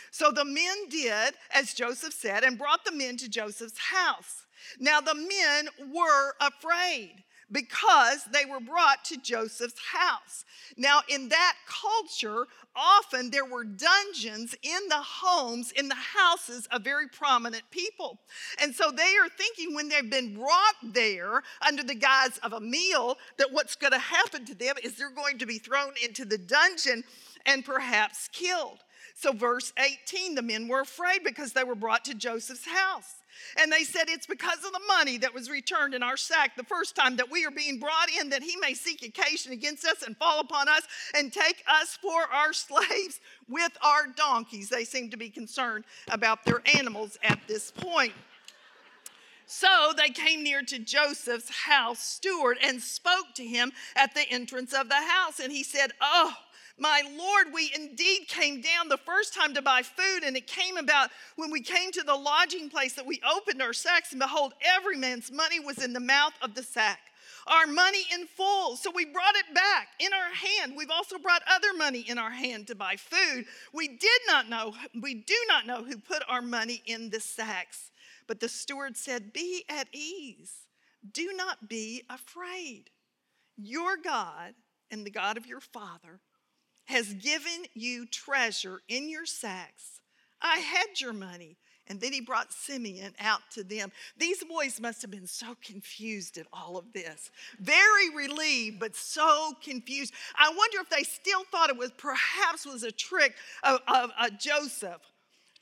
So 0.10 0.32
the 0.32 0.44
men 0.44 0.89
did 0.89 1.36
as 1.54 1.74
Joseph 1.74 2.13
said 2.13 2.44
and 2.44 2.58
brought 2.58 2.84
the 2.84 2.91
men 2.91 3.15
to 3.17 3.30
Joseph's 3.30 3.78
house. 3.78 4.46
Now 4.80 5.02
the 5.02 5.15
men 5.15 5.69
were 5.93 6.34
afraid 6.39 7.24
because 7.52 8.24
they 8.32 8.45
were 8.45 8.60
brought 8.60 9.04
to 9.06 9.17
Joseph's 9.17 9.80
house. 9.91 10.45
Now, 10.78 11.02
in 11.10 11.30
that 11.30 11.56
culture, 11.67 12.47
often 12.76 13.30
there 13.30 13.45
were 13.45 13.65
dungeons 13.65 14.56
in 14.63 14.80
the 14.88 15.02
homes, 15.02 15.71
in 15.71 15.89
the 15.89 15.95
houses 15.95 16.67
of 16.71 16.84
very 16.84 17.08
prominent 17.08 17.63
people. 17.69 18.19
And 18.62 18.74
so 18.74 18.91
they 18.91 19.17
are 19.17 19.30
thinking 19.30 19.76
when 19.76 19.89
they've 19.89 20.10
been 20.10 20.36
brought 20.36 20.93
there 20.93 21.43
under 21.67 21.84
the 21.84 21.95
guise 21.95 22.38
of 22.39 22.54
a 22.54 22.62
meal, 22.62 23.17
that 23.38 23.52
what's 23.52 23.76
going 23.76 23.93
to 23.93 24.00
happen 24.00 24.45
to 24.45 24.56
them 24.56 24.76
is 24.82 24.95
they're 24.95 25.10
going 25.10 25.38
to 25.39 25.45
be 25.45 25.58
thrown 25.58 25.93
into 26.04 26.24
the 26.24 26.38
dungeon 26.38 27.04
and 27.45 27.65
perhaps 27.65 28.30
killed. 28.32 28.80
So, 29.15 29.34
verse 29.34 29.74
18, 29.78 30.36
the 30.36 30.41
men 30.41 30.67
were 30.67 30.82
afraid 30.82 31.24
because 31.24 31.52
they 31.54 31.63
were 31.63 31.76
brought 31.76 32.06
to 32.06 32.13
Joseph's 32.13 32.65
house. 32.65 33.21
And 33.58 33.72
they 33.72 33.84
said, 33.84 34.06
It's 34.08 34.28
because 34.28 34.63
of 34.65 34.72
the 34.72 34.82
money 34.88 35.17
that 35.17 35.34
was 35.34 35.50
returned 35.50 35.94
in 35.94 36.04
our 36.04 36.17
sack 36.17 36.56
the 36.56 36.63
first 36.63 36.96
time 36.96 37.15
that 37.17 37.32
we 37.32 37.46
are 37.46 37.52
being 37.52 37.80
brought 37.80 38.10
in, 38.20 38.30
that 38.30 38.44
he 38.44 38.56
may 38.58 38.74
seek 38.74 39.04
occasion 39.04 39.52
against 39.52 39.86
us 39.86 40.04
and 40.04 40.17
fall 40.17 40.39
upon 40.39 40.70
us 40.70 40.84
and 41.15 41.32
take 41.32 41.63
us 41.67 41.98
for 42.02 42.24
our 42.34 42.54
slaves 42.54 43.20
with 43.50 43.72
our 43.82 44.08
donkeys. 44.15 44.70
They 44.70 44.84
seem 44.84 45.10
to 45.12 45.17
be 45.17 45.30
concerned 45.30 45.86
about 46.10 46.46
their 46.46 46.62
animals 46.76 47.17
at 47.24 47.39
this 47.48 47.72
point. 47.72 48.13
So 49.54 49.91
they 49.98 50.10
came 50.12 50.44
near 50.44 50.62
to 50.63 50.80
Joseph's 50.80 51.50
house 51.50 52.00
steward 52.00 52.58
and 52.63 52.82
spoke 52.82 53.36
to 53.36 53.46
him 53.46 53.74
at 53.98 54.15
the 54.15 54.28
entrance 54.30 54.74
of 54.74 54.88
the 54.88 54.96
house. 54.96 55.41
And 55.41 55.52
he 55.52 55.62
said, 55.62 55.91
Oh, 56.00 56.34
my 56.78 57.04
Lord, 57.18 57.48
we 57.54 57.72
indeed 57.76 58.28
came 58.28 58.62
down 58.62 58.90
the 58.90 58.98
first 58.98 59.34
time 59.34 59.54
to 59.54 59.62
buy 59.62 59.82
food, 59.82 60.24
and 60.24 60.36
it 60.36 60.48
came 60.48 60.78
about 60.78 61.10
when 61.36 61.52
we 61.52 61.62
came 61.62 61.92
to 61.92 62.04
the 62.04 62.16
lodging 62.16 62.70
place 62.70 62.94
that 62.94 63.06
we 63.06 63.22
opened 63.36 63.62
our 63.62 63.74
sacks, 63.74 64.12
and 64.12 64.20
behold, 64.20 64.54
every 64.64 64.98
man's 64.98 65.32
money 65.32 65.60
was 65.60 65.84
in 65.84 65.94
the 65.94 66.00
mouth 66.00 66.34
of 66.42 66.56
the 66.56 66.64
sack. 66.64 67.00
Our 67.48 67.66
money 67.66 68.04
in 68.14 68.28
full. 68.28 68.76
So 68.76 68.92
we 68.94 69.06
brought 69.06 69.36
it 69.36 69.54
back 69.54 69.90
in 70.00 70.12
our 70.14 70.34
hand. 70.34 70.74
We've 70.78 70.92
also 70.92 71.18
brought 71.18 71.42
other 71.50 71.74
money 71.76 72.02
in 72.02 72.18
our 72.18 72.30
hand 72.30 72.68
to 72.68 72.76
buy 72.76 72.96
food. 72.98 73.46
We 73.74 73.88
did 73.88 74.22
not 74.28 74.48
know, 74.48 74.74
we 75.02 75.16
do 75.16 75.36
not 75.48 75.66
know 75.66 75.84
who 75.84 75.98
put 75.98 76.24
our 76.28 76.42
money 76.42 76.84
in 76.86 77.10
the 77.10 77.20
sacks. 77.20 77.92
But 78.28 78.40
the 78.40 78.50
steward 78.50 78.96
said, 78.96 79.34
Be 79.34 79.66
at 79.68 79.88
ease. 79.92 80.68
Do 81.12 81.34
not 81.36 81.68
be 81.68 82.04
afraid. 82.10 82.92
Your 83.58 83.98
God 83.98 84.54
and 84.92 85.06
the 85.06 85.12
God 85.12 85.38
of 85.38 85.48
your 85.48 85.60
father 85.60 86.20
has 86.91 87.13
given 87.13 87.65
you 87.73 88.06
treasure 88.06 88.82
in 88.88 89.10
your 89.10 89.25
sacks. 89.25 90.01
I 90.41 90.60
had 90.60 90.99
your 90.99 91.13
money. 91.13 91.58
And 91.88 91.99
then 91.99 92.13
he 92.13 92.21
brought 92.21 92.54
Simeon 92.54 93.13
out 93.19 93.41
to 93.51 93.63
them. 93.63 93.91
These 94.17 94.43
boys 94.45 94.80
must 94.80 95.01
have 95.01 95.12
been 95.12 95.27
so 95.27 95.58
confused 95.62 96.38
at 96.38 96.45
all 96.54 96.77
of 96.77 96.93
this. 96.93 97.32
Very 97.60 98.10
relieved, 98.15 98.80
but 98.80 98.95
so 98.95 99.54
confused. 99.62 100.13
I 100.38 100.54
wonder 100.56 100.77
if 100.80 100.89
they 100.89 101.04
still 101.04 101.43
thought 101.51 101.69
it 101.69 101.77
was 101.77 101.91
perhaps 101.97 102.65
was 102.65 102.84
a 102.84 102.91
trick 102.91 103.36
of, 103.63 103.80
of, 103.88 104.12
of 104.17 104.39
Joseph 104.39 105.01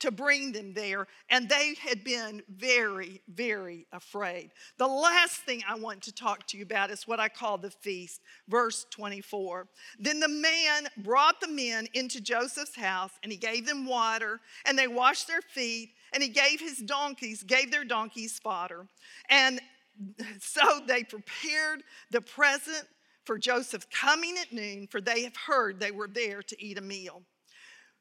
to 0.00 0.10
bring 0.10 0.52
them 0.52 0.72
there, 0.74 1.06
and 1.28 1.48
they 1.48 1.74
had 1.80 2.02
been 2.04 2.42
very, 2.48 3.20
very 3.28 3.86
afraid. 3.92 4.50
The 4.78 4.86
last 4.86 5.42
thing 5.42 5.62
I 5.68 5.76
want 5.76 6.02
to 6.02 6.12
talk 6.12 6.46
to 6.48 6.56
you 6.56 6.64
about 6.64 6.90
is 6.90 7.06
what 7.06 7.20
I 7.20 7.28
call 7.28 7.58
the 7.58 7.70
feast, 7.70 8.20
verse 8.48 8.86
24. 8.90 9.68
Then 9.98 10.20
the 10.20 10.28
man 10.28 10.88
brought 10.98 11.40
the 11.40 11.48
men 11.48 11.86
into 11.94 12.20
Joseph's 12.20 12.76
house, 12.76 13.12
and 13.22 13.30
he 13.30 13.38
gave 13.38 13.66
them 13.66 13.86
water, 13.86 14.40
and 14.66 14.78
they 14.78 14.88
washed 14.88 15.28
their 15.28 15.42
feet, 15.42 15.90
and 16.12 16.22
he 16.22 16.28
gave 16.28 16.60
his 16.60 16.78
donkeys, 16.78 17.42
gave 17.42 17.70
their 17.70 17.84
donkeys 17.84 18.38
fodder. 18.38 18.86
And 19.28 19.60
so 20.40 20.80
they 20.86 21.04
prepared 21.04 21.82
the 22.10 22.20
present 22.20 22.86
for 23.24 23.38
Joseph 23.38 23.88
coming 23.90 24.36
at 24.40 24.52
noon, 24.52 24.88
for 24.90 25.00
they 25.00 25.22
have 25.22 25.36
heard 25.36 25.78
they 25.78 25.90
were 25.90 26.08
there 26.08 26.42
to 26.42 26.64
eat 26.64 26.78
a 26.78 26.82
meal. 26.82 27.22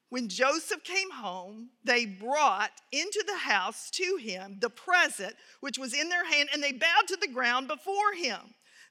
When 0.09 0.27
Joseph 0.27 0.83
came 0.83 1.11
home, 1.11 1.69
they 1.83 2.05
brought 2.05 2.71
into 2.91 3.23
the 3.27 3.37
house 3.37 3.91
to 3.91 4.17
him 4.19 4.57
the 4.59 4.69
present 4.69 5.35
which 5.59 5.77
was 5.77 5.93
in 5.93 6.09
their 6.09 6.25
hand, 6.25 6.49
and 6.51 6.63
they 6.63 6.71
bowed 6.71 7.07
to 7.07 7.17
the 7.17 7.27
ground 7.27 7.67
before 7.67 8.13
him. 8.17 8.39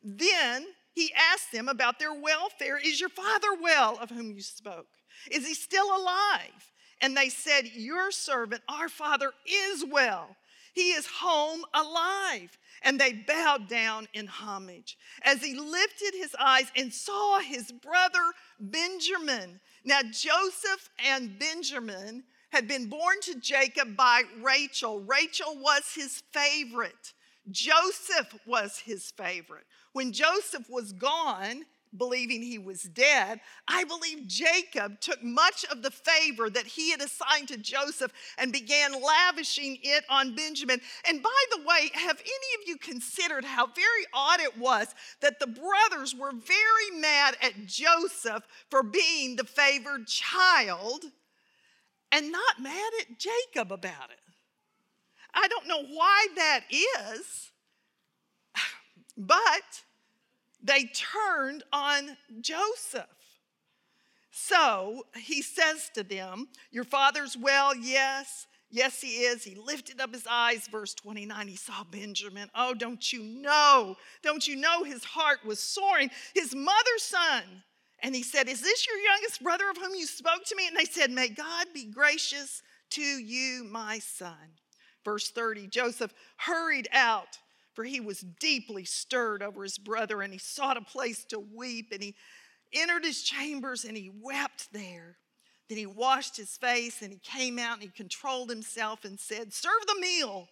Then 0.02 0.66
he 0.94 1.12
asked 1.32 1.52
them 1.52 1.68
about 1.68 1.98
their 1.98 2.14
welfare. 2.14 2.78
Is 2.78 3.00
your 3.00 3.08
father 3.08 3.48
well, 3.60 3.98
of 4.00 4.10
whom 4.10 4.30
you 4.30 4.42
spoke? 4.42 4.86
Is 5.30 5.46
he 5.46 5.54
still 5.54 5.86
alive? 5.96 6.72
And 7.00 7.16
they 7.16 7.28
said, 7.28 7.66
Your 7.74 8.10
servant, 8.10 8.62
our 8.68 8.88
father, 8.88 9.32
is 9.46 9.84
well. 9.84 10.36
He 10.74 10.90
is 10.90 11.06
home 11.06 11.64
alive. 11.74 12.56
And 12.82 13.00
they 13.00 13.12
bowed 13.12 13.68
down 13.68 14.06
in 14.14 14.28
homage. 14.28 14.96
As 15.22 15.42
he 15.42 15.54
lifted 15.58 16.12
his 16.14 16.36
eyes 16.38 16.70
and 16.76 16.92
saw 16.92 17.40
his 17.40 17.72
brother 17.72 18.32
Benjamin, 18.60 19.60
now, 19.84 20.00
Joseph 20.02 20.88
and 21.06 21.38
Benjamin 21.38 22.24
had 22.50 22.66
been 22.66 22.88
born 22.88 23.16
to 23.22 23.38
Jacob 23.40 23.96
by 23.96 24.22
Rachel. 24.40 25.00
Rachel 25.00 25.56
was 25.56 25.92
his 25.94 26.22
favorite, 26.32 27.12
Joseph 27.50 28.34
was 28.46 28.78
his 28.78 29.10
favorite. 29.12 29.64
When 29.92 30.12
Joseph 30.12 30.68
was 30.68 30.92
gone, 30.92 31.64
believing 31.96 32.42
he 32.42 32.58
was 32.58 32.82
dead, 32.82 33.40
I 33.66 33.84
believe 33.84 34.26
Jacob 34.26 35.00
took 35.00 35.22
much 35.22 35.64
of 35.70 35.82
the 35.82 35.90
favor 35.90 36.50
that 36.50 36.66
he 36.66 36.90
had 36.90 37.00
assigned 37.00 37.48
to 37.48 37.56
Joseph 37.56 38.12
and 38.36 38.52
began 38.52 39.00
lavishing 39.00 39.78
it 39.82 40.04
on 40.08 40.34
Benjamin. 40.34 40.80
And 41.08 41.22
by 41.22 41.42
the 41.52 41.62
way, 41.62 41.90
have 41.94 42.20
any 42.20 42.62
of 42.62 42.68
you 42.68 42.76
considered 42.76 43.44
how 43.44 43.66
very 43.66 44.06
odd 44.12 44.40
it 44.40 44.56
was 44.58 44.94
that 45.20 45.40
the 45.40 45.46
brothers 45.46 46.14
were 46.14 46.32
very 46.32 47.00
mad 47.00 47.36
at 47.42 47.66
Joseph 47.66 48.42
for 48.70 48.82
being 48.82 49.36
the 49.36 49.44
favored 49.44 50.06
child 50.06 51.04
and 52.12 52.32
not 52.32 52.60
mad 52.60 52.92
at 53.00 53.18
Jacob 53.18 53.72
about 53.72 54.10
it? 54.10 54.20
I 55.34 55.46
don't 55.48 55.68
know 55.68 55.82
why 55.82 56.26
that 56.36 56.60
is, 56.70 57.50
but 59.16 59.82
they 60.62 60.90
turned 60.94 61.62
on 61.72 62.16
Joseph. 62.40 63.06
So 64.30 65.04
he 65.16 65.42
says 65.42 65.90
to 65.94 66.02
them, 66.02 66.48
Your 66.70 66.84
father's 66.84 67.36
well, 67.36 67.74
yes. 67.74 68.46
Yes, 68.70 69.00
he 69.00 69.22
is. 69.22 69.44
He 69.44 69.54
lifted 69.54 70.00
up 70.00 70.12
his 70.12 70.26
eyes, 70.28 70.68
verse 70.68 70.92
29. 70.94 71.48
He 71.48 71.56
saw 71.56 71.84
Benjamin. 71.90 72.50
Oh, 72.54 72.74
don't 72.74 73.12
you 73.12 73.22
know? 73.22 73.96
Don't 74.22 74.46
you 74.46 74.56
know 74.56 74.84
his 74.84 75.04
heart 75.04 75.38
was 75.44 75.58
soaring? 75.58 76.10
His 76.34 76.54
mother's 76.54 77.02
son. 77.02 77.42
And 78.00 78.14
he 78.14 78.22
said, 78.22 78.48
Is 78.48 78.60
this 78.60 78.86
your 78.86 78.98
youngest 78.98 79.42
brother 79.42 79.70
of 79.70 79.78
whom 79.78 79.94
you 79.94 80.06
spoke 80.06 80.44
to 80.46 80.56
me? 80.56 80.68
And 80.68 80.76
they 80.76 80.84
said, 80.84 81.10
May 81.10 81.28
God 81.28 81.68
be 81.72 81.86
gracious 81.86 82.62
to 82.90 83.02
you, 83.02 83.64
my 83.64 83.98
son. 83.98 84.56
Verse 85.04 85.30
30 85.30 85.68
Joseph 85.68 86.12
hurried 86.36 86.88
out 86.92 87.38
for 87.78 87.84
he 87.84 88.00
was 88.00 88.22
deeply 88.40 88.84
stirred 88.84 89.40
over 89.40 89.62
his 89.62 89.78
brother, 89.78 90.20
and 90.20 90.32
he 90.32 90.38
sought 90.40 90.76
a 90.76 90.80
place 90.80 91.24
to 91.26 91.38
weep, 91.38 91.90
and 91.92 92.02
he 92.02 92.16
entered 92.72 93.04
his 93.04 93.22
chambers 93.22 93.84
and 93.84 93.96
he 93.96 94.10
wept 94.20 94.66
there. 94.72 95.16
Then 95.68 95.78
he 95.78 95.86
washed 95.86 96.36
his 96.36 96.56
face 96.56 97.02
and 97.02 97.12
he 97.12 97.20
came 97.20 97.56
out 97.56 97.74
and 97.74 97.84
he 97.84 97.88
controlled 97.90 98.50
himself 98.50 99.04
and 99.04 99.20
said, 99.20 99.54
Serve 99.54 99.86
the 99.86 100.00
meal. 100.00 100.48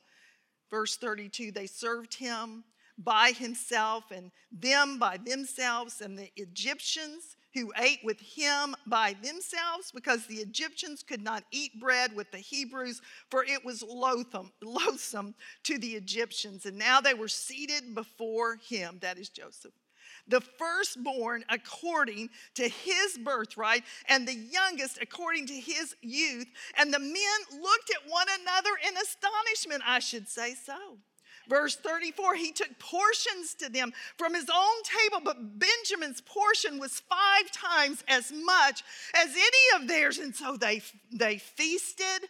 Verse 0.71 0.97
32 0.97 1.51
they 1.51 1.67
served 1.67 2.15
him 2.15 2.63
by 2.97 3.33
himself 3.33 4.05
and 4.13 4.31
them 4.53 5.01
by 5.01 5.17
themselves, 5.17 6.01
and 6.01 6.17
the 6.17 6.31
Egyptians 6.37 7.37
who 7.57 7.73
ate 7.79 8.01
with 8.05 8.21
him 8.21 8.77
by 8.87 9.17
themselves 9.23 9.91
because 9.91 10.27
the 10.27 10.37
Egyptians 10.37 11.03
could 11.03 11.23
not 11.23 11.43
eat 11.51 11.81
bread 11.81 12.15
with 12.15 12.31
the 12.31 12.39
Hebrews, 12.39 13.01
for 13.31 13.45
it 13.45 13.65
was 13.65 13.83
loathsome, 14.63 15.35
to 15.63 15.79
the 15.79 15.95
Egyptians. 15.95 16.67
And 16.67 16.77
now 16.77 17.01
they 17.01 17.15
were 17.15 17.29
seated 17.29 17.95
before 17.95 18.59
him, 18.69 18.99
that 19.01 19.17
is 19.17 19.31
Joseph. 19.31 19.73
The 20.29 20.43
firstborn 20.43 21.45
according 21.49 22.29
to 22.57 22.69
his 22.69 23.19
birthright, 23.25 23.85
and 24.07 24.29
the 24.29 24.35
youngest 24.35 24.99
according 25.01 25.47
to 25.47 25.55
his 25.55 25.97
youth. 26.03 26.49
And 26.77 26.93
the 26.93 26.99
men 26.99 27.63
looked 27.63 27.91
at 27.91 28.11
one 28.11 28.27
another 28.43 28.71
in 28.87 28.95
astonishment, 28.99 29.83
I 29.87 30.01
should 30.01 30.29
say 30.29 30.55
so. 30.55 30.99
Verse 31.49 31.77
34, 31.77 32.35
he 32.35 32.53
took 32.53 32.79
portions 32.79 33.55
to 33.55 33.69
them 33.69 33.93
from 34.17 34.35
his 34.35 34.49
own 34.53 34.83
table, 34.83 35.21
but 35.25 35.59
Benjamin's 35.59 36.21
portion 36.21 36.79
was 36.79 37.01
five 37.01 37.51
times 37.53 38.03
as 38.09 38.33
much 38.33 38.83
as 39.15 39.29
any 39.31 39.83
of 39.83 39.89
theirs. 39.89 40.19
And 40.19 40.35
so 40.35 40.57
they, 40.57 40.83
they 41.13 41.39
feasted 41.39 42.29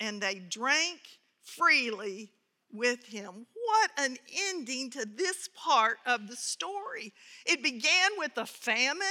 and 0.00 0.20
they 0.20 0.40
drank 0.50 1.00
freely 1.42 2.30
with 2.72 3.04
him. 3.04 3.46
What 3.54 3.90
an 3.98 4.16
ending 4.48 4.90
to 4.90 5.06
this 5.06 5.48
part 5.54 5.98
of 6.04 6.28
the 6.28 6.36
story. 6.36 7.12
It 7.44 7.62
began 7.62 8.10
with 8.18 8.36
a 8.36 8.46
famine 8.46 9.06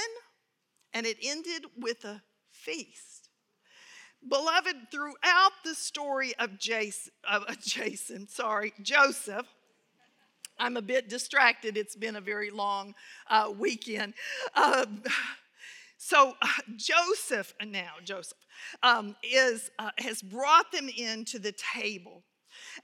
and 0.92 1.06
it 1.06 1.16
ended 1.22 1.66
with 1.76 2.04
a 2.04 2.22
feast. 2.50 3.15
Beloved, 4.28 4.90
throughout 4.90 5.52
the 5.64 5.74
story 5.74 6.34
of 6.38 6.58
Jason, 6.58 7.12
Jason, 7.60 8.28
sorry, 8.28 8.72
Joseph, 8.82 9.46
I'm 10.58 10.76
a 10.76 10.82
bit 10.82 11.08
distracted. 11.08 11.76
It's 11.76 11.96
been 11.96 12.16
a 12.16 12.20
very 12.20 12.50
long 12.50 12.94
uh, 13.28 13.52
weekend. 13.56 14.14
Uh, 14.54 14.86
so 15.98 16.34
uh, 16.40 16.48
Joseph 16.76 17.54
now, 17.64 17.92
Joseph, 18.04 18.38
um, 18.82 19.16
is 19.22 19.70
uh, 19.78 19.90
has 19.98 20.22
brought 20.22 20.72
them 20.72 20.88
into 20.88 21.38
the 21.38 21.52
table. 21.52 22.22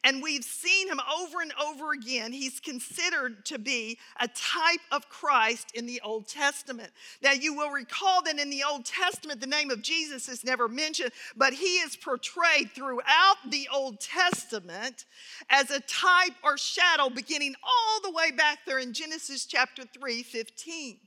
And 0.05 0.23
we've 0.23 0.45
seen 0.45 0.89
him 0.89 1.01
over 1.01 1.41
and 1.41 1.53
over 1.63 1.93
again. 1.93 2.33
He's 2.33 2.61
considered 2.61 3.45
to 3.47 3.59
be 3.59 3.99
a 4.21 4.29
type 4.29 4.81
of 4.91 5.09
Christ 5.09 5.73
in 5.75 5.87
the 5.87 6.01
Old 6.03 6.29
Testament. 6.29 6.91
Now, 7.23 7.33
you 7.33 7.55
will 7.55 7.71
recall 7.71 8.23
that 8.23 8.39
in 8.39 8.51
the 8.51 8.65
Old 8.69 8.85
Testament, 8.85 9.41
the 9.41 9.47
name 9.47 9.71
of 9.71 9.83
Jesus 9.83 10.29
is 10.29 10.45
never 10.45 10.69
mentioned, 10.69 11.13
but 11.37 11.53
he 11.53 11.77
is 11.77 11.97
portrayed 11.97 12.71
throughout 12.75 13.37
the 13.51 13.69
Old 13.73 14.01
Testament 14.01 15.05
as 15.51 15.71
a 15.71 15.81
type 15.81 16.35
or 16.43 16.57
shadow, 16.57 17.09
beginning 17.09 17.55
all 17.63 18.01
the 18.03 18.17
way 18.17 18.31
back 18.31 18.61
there 18.67 18.79
in 18.79 18.93
Genesis 18.93 19.47
chapter 19.47 19.85
3 19.85 20.23
15, 20.23 20.99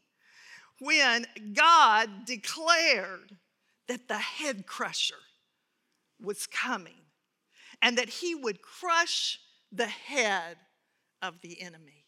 when 0.80 1.26
God 1.54 2.10
declared 2.26 3.38
that 3.88 4.08
the 4.08 4.18
head 4.18 4.66
crusher 4.66 5.16
was 6.22 6.48
coming 6.48 7.05
and 7.86 8.00
that 8.00 8.10
he 8.10 8.34
would 8.34 8.64
crush 8.64 9.40
the 9.72 9.86
head 9.86 10.58
of 11.22 11.40
the 11.42 11.62
enemy. 11.62 12.04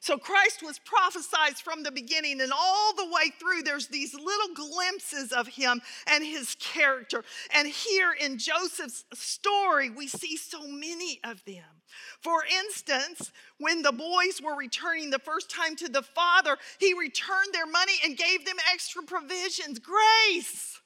So 0.00 0.16
Christ 0.16 0.62
was 0.62 0.78
prophesied 0.78 1.56
from 1.58 1.82
the 1.82 1.92
beginning, 1.92 2.40
and 2.40 2.52
all 2.52 2.94
the 2.94 3.04
way 3.04 3.30
through, 3.38 3.62
there's 3.62 3.88
these 3.88 4.14
little 4.14 4.54
glimpses 4.54 5.30
of 5.30 5.46
him 5.46 5.82
and 6.06 6.24
his 6.24 6.56
character. 6.58 7.22
And 7.54 7.68
here 7.68 8.14
in 8.18 8.38
Joseph's 8.38 9.04
story, 9.12 9.90
we 9.90 10.08
see 10.08 10.38
so 10.38 10.66
many 10.66 11.20
of 11.22 11.44
them. 11.44 11.82
For 12.20 12.42
instance, 12.64 13.30
when 13.58 13.82
the 13.82 13.92
boys 13.92 14.40
were 14.42 14.56
returning 14.56 15.10
the 15.10 15.18
first 15.18 15.50
time 15.50 15.76
to 15.76 15.88
the 15.88 16.02
father, 16.02 16.56
he 16.80 16.94
returned 16.94 17.52
their 17.52 17.66
money 17.66 17.94
and 18.02 18.16
gave 18.16 18.46
them 18.46 18.56
extra 18.72 19.02
provisions, 19.02 19.78
grace 19.78 20.80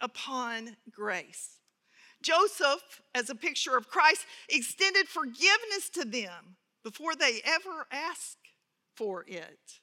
upon 0.00 0.76
grace. 0.90 1.59
Joseph, 2.22 3.02
as 3.14 3.30
a 3.30 3.34
picture 3.34 3.76
of 3.76 3.88
Christ, 3.88 4.26
extended 4.48 5.08
forgiveness 5.08 5.88
to 5.94 6.04
them 6.04 6.56
before 6.82 7.14
they 7.14 7.40
ever 7.44 7.86
asked 7.90 8.38
for 8.94 9.24
it. 9.26 9.80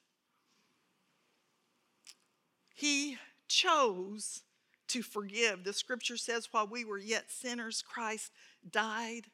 He 2.74 3.18
chose 3.48 4.42
to 4.88 5.02
forgive. 5.02 5.64
The 5.64 5.72
scripture 5.72 6.16
says, 6.16 6.48
while 6.50 6.66
we 6.66 6.84
were 6.84 6.98
yet 6.98 7.30
sinners, 7.30 7.82
Christ 7.82 8.30
died 8.70 9.26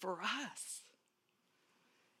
for 0.00 0.20
us. 0.22 0.82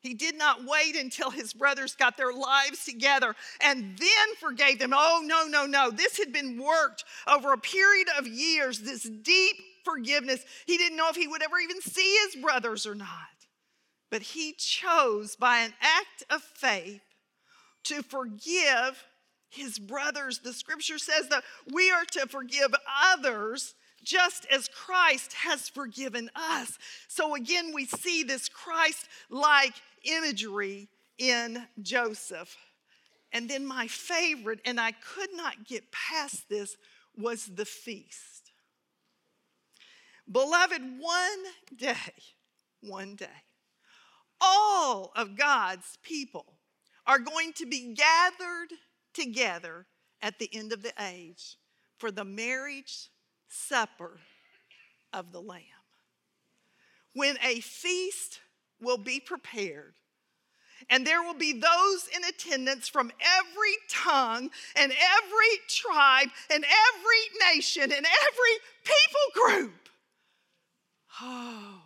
He 0.00 0.14
did 0.14 0.36
not 0.36 0.64
wait 0.64 0.94
until 0.94 1.30
his 1.30 1.52
brothers 1.52 1.96
got 1.96 2.16
their 2.16 2.32
lives 2.32 2.84
together 2.84 3.34
and 3.60 3.98
then 3.98 4.34
forgave 4.38 4.78
them. 4.78 4.92
Oh, 4.94 5.22
no, 5.24 5.46
no, 5.46 5.66
no. 5.66 5.90
This 5.90 6.18
had 6.18 6.32
been 6.32 6.62
worked 6.62 7.04
over 7.26 7.52
a 7.52 7.58
period 7.58 8.08
of 8.16 8.26
years, 8.26 8.80
this 8.80 9.02
deep 9.02 9.56
forgiveness. 9.86 10.44
He 10.66 10.76
didn't 10.76 10.98
know 10.98 11.08
if 11.08 11.16
he 11.16 11.28
would 11.28 11.42
ever 11.42 11.58
even 11.58 11.80
see 11.80 12.18
his 12.24 12.42
brothers 12.42 12.86
or 12.86 12.94
not. 12.94 13.08
But 14.10 14.22
he 14.22 14.52
chose 14.52 15.36
by 15.36 15.58
an 15.58 15.72
act 15.80 16.24
of 16.28 16.42
faith 16.42 17.00
to 17.84 18.02
forgive 18.02 19.04
his 19.48 19.78
brothers. 19.78 20.40
The 20.40 20.52
scripture 20.52 20.98
says 20.98 21.28
that 21.28 21.44
we 21.72 21.90
are 21.90 22.04
to 22.12 22.26
forgive 22.26 22.74
others 23.12 23.74
just 24.04 24.46
as 24.52 24.68
Christ 24.68 25.32
has 25.32 25.68
forgiven 25.68 26.30
us. 26.34 26.78
So 27.08 27.34
again, 27.34 27.72
we 27.74 27.86
see 27.86 28.22
this 28.22 28.48
Christ 28.48 29.08
like 29.30 29.74
imagery 30.04 30.88
in 31.18 31.66
Joseph. 31.80 32.56
And 33.32 33.48
then 33.50 33.66
my 33.66 33.88
favorite, 33.88 34.60
and 34.64 34.80
I 34.80 34.92
could 34.92 35.30
not 35.34 35.66
get 35.66 35.90
past 35.90 36.48
this, 36.48 36.76
was 37.18 37.46
the 37.46 37.64
feast. 37.64 38.35
Beloved, 40.30 40.82
one 40.98 41.44
day, 41.76 41.94
one 42.80 43.14
day, 43.14 43.26
all 44.40 45.12
of 45.14 45.36
God's 45.36 45.98
people 46.02 46.58
are 47.06 47.18
going 47.18 47.52
to 47.54 47.66
be 47.66 47.94
gathered 47.94 48.72
together 49.14 49.86
at 50.20 50.38
the 50.38 50.50
end 50.52 50.72
of 50.72 50.82
the 50.82 50.92
age 51.00 51.56
for 51.98 52.10
the 52.10 52.24
marriage 52.24 53.10
supper 53.48 54.18
of 55.12 55.32
the 55.32 55.40
Lamb. 55.40 55.62
When 57.14 57.36
a 57.42 57.60
feast 57.60 58.40
will 58.80 58.98
be 58.98 59.20
prepared, 59.20 59.94
and 60.90 61.06
there 61.06 61.22
will 61.22 61.34
be 61.34 61.52
those 61.52 62.08
in 62.14 62.22
attendance 62.24 62.88
from 62.88 63.10
every 63.24 63.76
tongue 63.88 64.50
and 64.74 64.92
every 64.92 65.58
tribe 65.68 66.28
and 66.50 66.64
every 66.64 67.54
nation 67.54 67.84
and 67.84 67.92
every 67.92 68.56
people 68.84 69.62
group 69.62 69.88
Oh, 71.20 71.80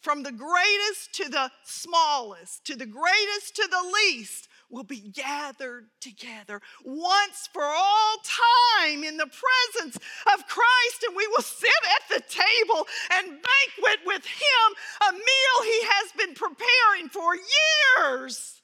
from 0.00 0.22
the 0.22 0.32
greatest 0.32 1.14
to 1.14 1.30
the 1.30 1.50
smallest, 1.64 2.66
to 2.66 2.76
the 2.76 2.86
greatest 2.86 3.56
to 3.56 3.68
the 3.70 3.92
least, 3.94 4.48
will 4.70 4.84
be 4.84 5.00
gathered 5.00 5.86
together 6.00 6.60
once 6.84 7.48
for 7.52 7.62
all 7.62 8.16
time 8.22 9.02
in 9.02 9.16
the 9.16 9.26
presence 9.26 9.96
of 9.96 10.46
Christ, 10.46 11.04
and 11.06 11.16
we 11.16 11.26
will 11.28 11.42
sit 11.42 11.70
at 11.96 12.16
the 12.16 12.22
table 12.28 12.86
and 13.12 13.28
banquet 13.28 14.00
with 14.04 14.26
Him 14.26 15.08
a 15.08 15.12
meal 15.12 15.62
He 15.62 15.80
has 15.84 16.12
been 16.18 16.34
preparing 16.34 17.08
for 17.10 17.34
years 17.36 18.60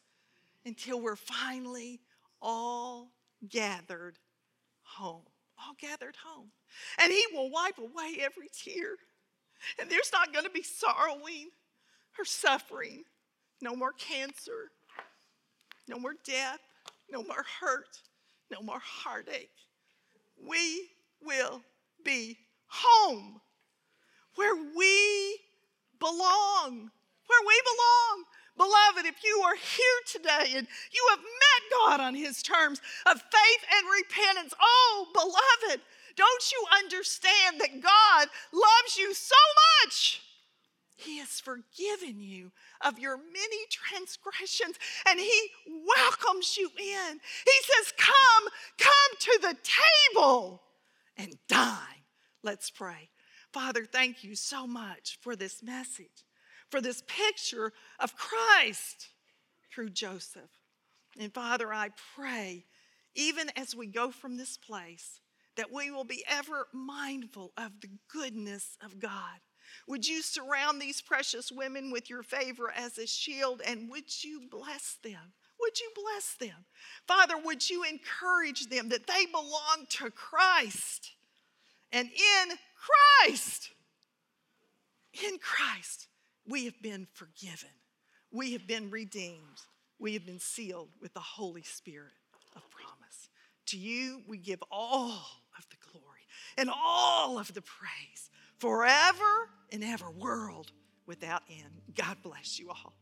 until 0.67 1.01
we're 1.01 1.17
finally 1.17 2.01
all 2.43 3.13
gathered 3.49 4.19
home. 4.83 5.25
All 5.59 5.75
gathered 5.79 6.17
home. 6.25 6.51
And 6.99 7.13
He 7.13 7.25
will 7.33 7.51
wipe 7.51 7.79
away 7.79 8.19
every 8.21 8.49
tear. 8.53 8.97
And 9.79 9.91
there's 9.91 10.11
not 10.13 10.33
going 10.33 10.45
to 10.45 10.51
be 10.51 10.63
sorrowing 10.63 11.51
or 12.19 12.25
suffering, 12.25 13.05
no 13.61 13.75
more 13.75 13.93
cancer, 13.93 14.71
no 15.89 15.99
more 15.99 16.15
death, 16.25 16.61
no 17.11 17.23
more 17.23 17.45
hurt, 17.61 17.99
no 18.51 18.63
more 18.63 18.81
heartache. 18.83 19.51
We 20.49 20.91
will 21.23 21.63
be 22.05 22.39
home 22.67 23.41
where 24.37 24.55
we 24.55 25.39
belong, 25.99 26.91
where 27.27 27.47
we 27.47 27.63
belong. 27.65 28.25
Beloved, 28.57 29.07
if 29.07 29.25
you 29.25 29.43
are 29.45 29.57
here 29.57 30.01
today 30.07 30.57
and 30.57 30.67
you 30.93 31.07
have 31.11 31.19
met 31.19 31.71
God 31.71 32.01
on 32.01 32.15
His 32.15 32.43
terms 32.43 32.81
of 33.07 33.21
faith 33.21 33.65
and 33.77 33.87
repentance, 34.03 34.55
oh, 34.61 35.07
beloved, 35.13 35.81
don't 36.17 36.53
you 36.53 36.65
understand 36.79 37.61
that 37.61 37.83
God 37.83 38.29
loves 38.53 38.97
you 38.99 39.15
so 39.15 39.37
much? 39.85 40.21
He 40.97 41.19
has 41.19 41.41
forgiven 41.41 42.21
you 42.21 42.53
of 42.83 42.99
your 42.99 43.17
many 43.17 43.67
transgressions 43.71 44.77
and 45.09 45.19
He 45.19 45.49
welcomes 45.67 46.57
you 46.59 46.69
in. 46.79 47.21
He 47.45 47.53
says, 47.63 47.93
Come, 47.97 48.53
come 48.79 49.19
to 49.19 49.39
the 49.41 49.57
table 50.15 50.63
and 51.17 51.39
dine. 51.49 52.05
Let's 52.43 52.71
pray. 52.71 53.09
Father, 53.53 53.85
thank 53.85 54.23
you 54.23 54.35
so 54.35 54.67
much 54.67 55.19
for 55.23 55.35
this 55.35 55.63
message, 55.63 56.25
for 56.71 56.81
this 56.81 57.03
picture 57.07 57.73
of 57.99 58.15
Christ 58.15 59.09
through 59.73 59.91
Joseph. 59.91 60.51
And 61.19 61.33
Father, 61.33 61.73
I 61.73 61.91
pray, 62.15 62.67
even 63.15 63.51
as 63.57 63.75
we 63.75 63.87
go 63.87 64.11
from 64.11 64.37
this 64.37 64.57
place, 64.57 65.21
that 65.57 65.73
we 65.73 65.91
will 65.91 66.05
be 66.05 66.25
ever 66.29 66.69
mindful 66.73 67.53
of 67.57 67.81
the 67.81 67.91
goodness 68.13 68.77
of 68.85 68.99
God. 68.99 69.41
Would 69.87 70.07
you 70.07 70.23
surround 70.23 70.81
these 70.81 71.01
precious 71.01 71.51
women 71.51 71.91
with 71.91 72.11
your 72.11 72.23
favor 72.23 72.73
as 72.75 72.99
a 72.99 73.07
shield 73.07 73.63
and 73.67 73.91
would 73.91 74.23
you 74.23 74.43
bless 74.51 74.99
them? 75.03 75.33
Would 75.61 75.79
you 75.79 75.91
bless 75.95 76.35
them? 76.35 76.65
Father, 77.07 77.35
would 77.37 77.69
you 77.69 77.85
encourage 77.85 78.69
them 78.69 78.89
that 78.89 79.07
they 79.07 79.27
belong 79.27 79.87
to 79.91 80.11
Christ? 80.11 81.13
And 81.93 82.09
in 82.09 82.57
Christ, 83.25 83.71
in 85.13 85.39
Christ, 85.39 86.07
we 86.47 86.65
have 86.65 86.81
been 86.81 87.07
forgiven. 87.13 87.71
We 88.31 88.53
have 88.53 88.67
been 88.67 88.91
redeemed. 88.91 89.61
We 89.99 90.15
have 90.15 90.25
been 90.25 90.39
sealed 90.39 90.91
with 91.01 91.13
the 91.15 91.21
Holy 91.21 91.63
Spirit 91.63 92.13
of 92.57 92.63
promise. 92.71 93.29
To 93.67 93.77
you, 93.77 94.23
we 94.27 94.39
give 94.39 94.63
all 94.71 95.27
of 95.61 95.69
the 95.69 95.77
glory 95.93 96.27
and 96.57 96.71
all 96.75 97.39
of 97.39 97.53
the 97.53 97.63
praise 97.63 98.31
forever 98.59 99.51
and 99.73 99.85
ever, 99.85 100.11
world 100.11 100.73
without 101.07 101.43
end. 101.51 101.83
God 101.95 102.17
bless 102.23 102.59
you 102.59 102.71
all. 102.71 102.95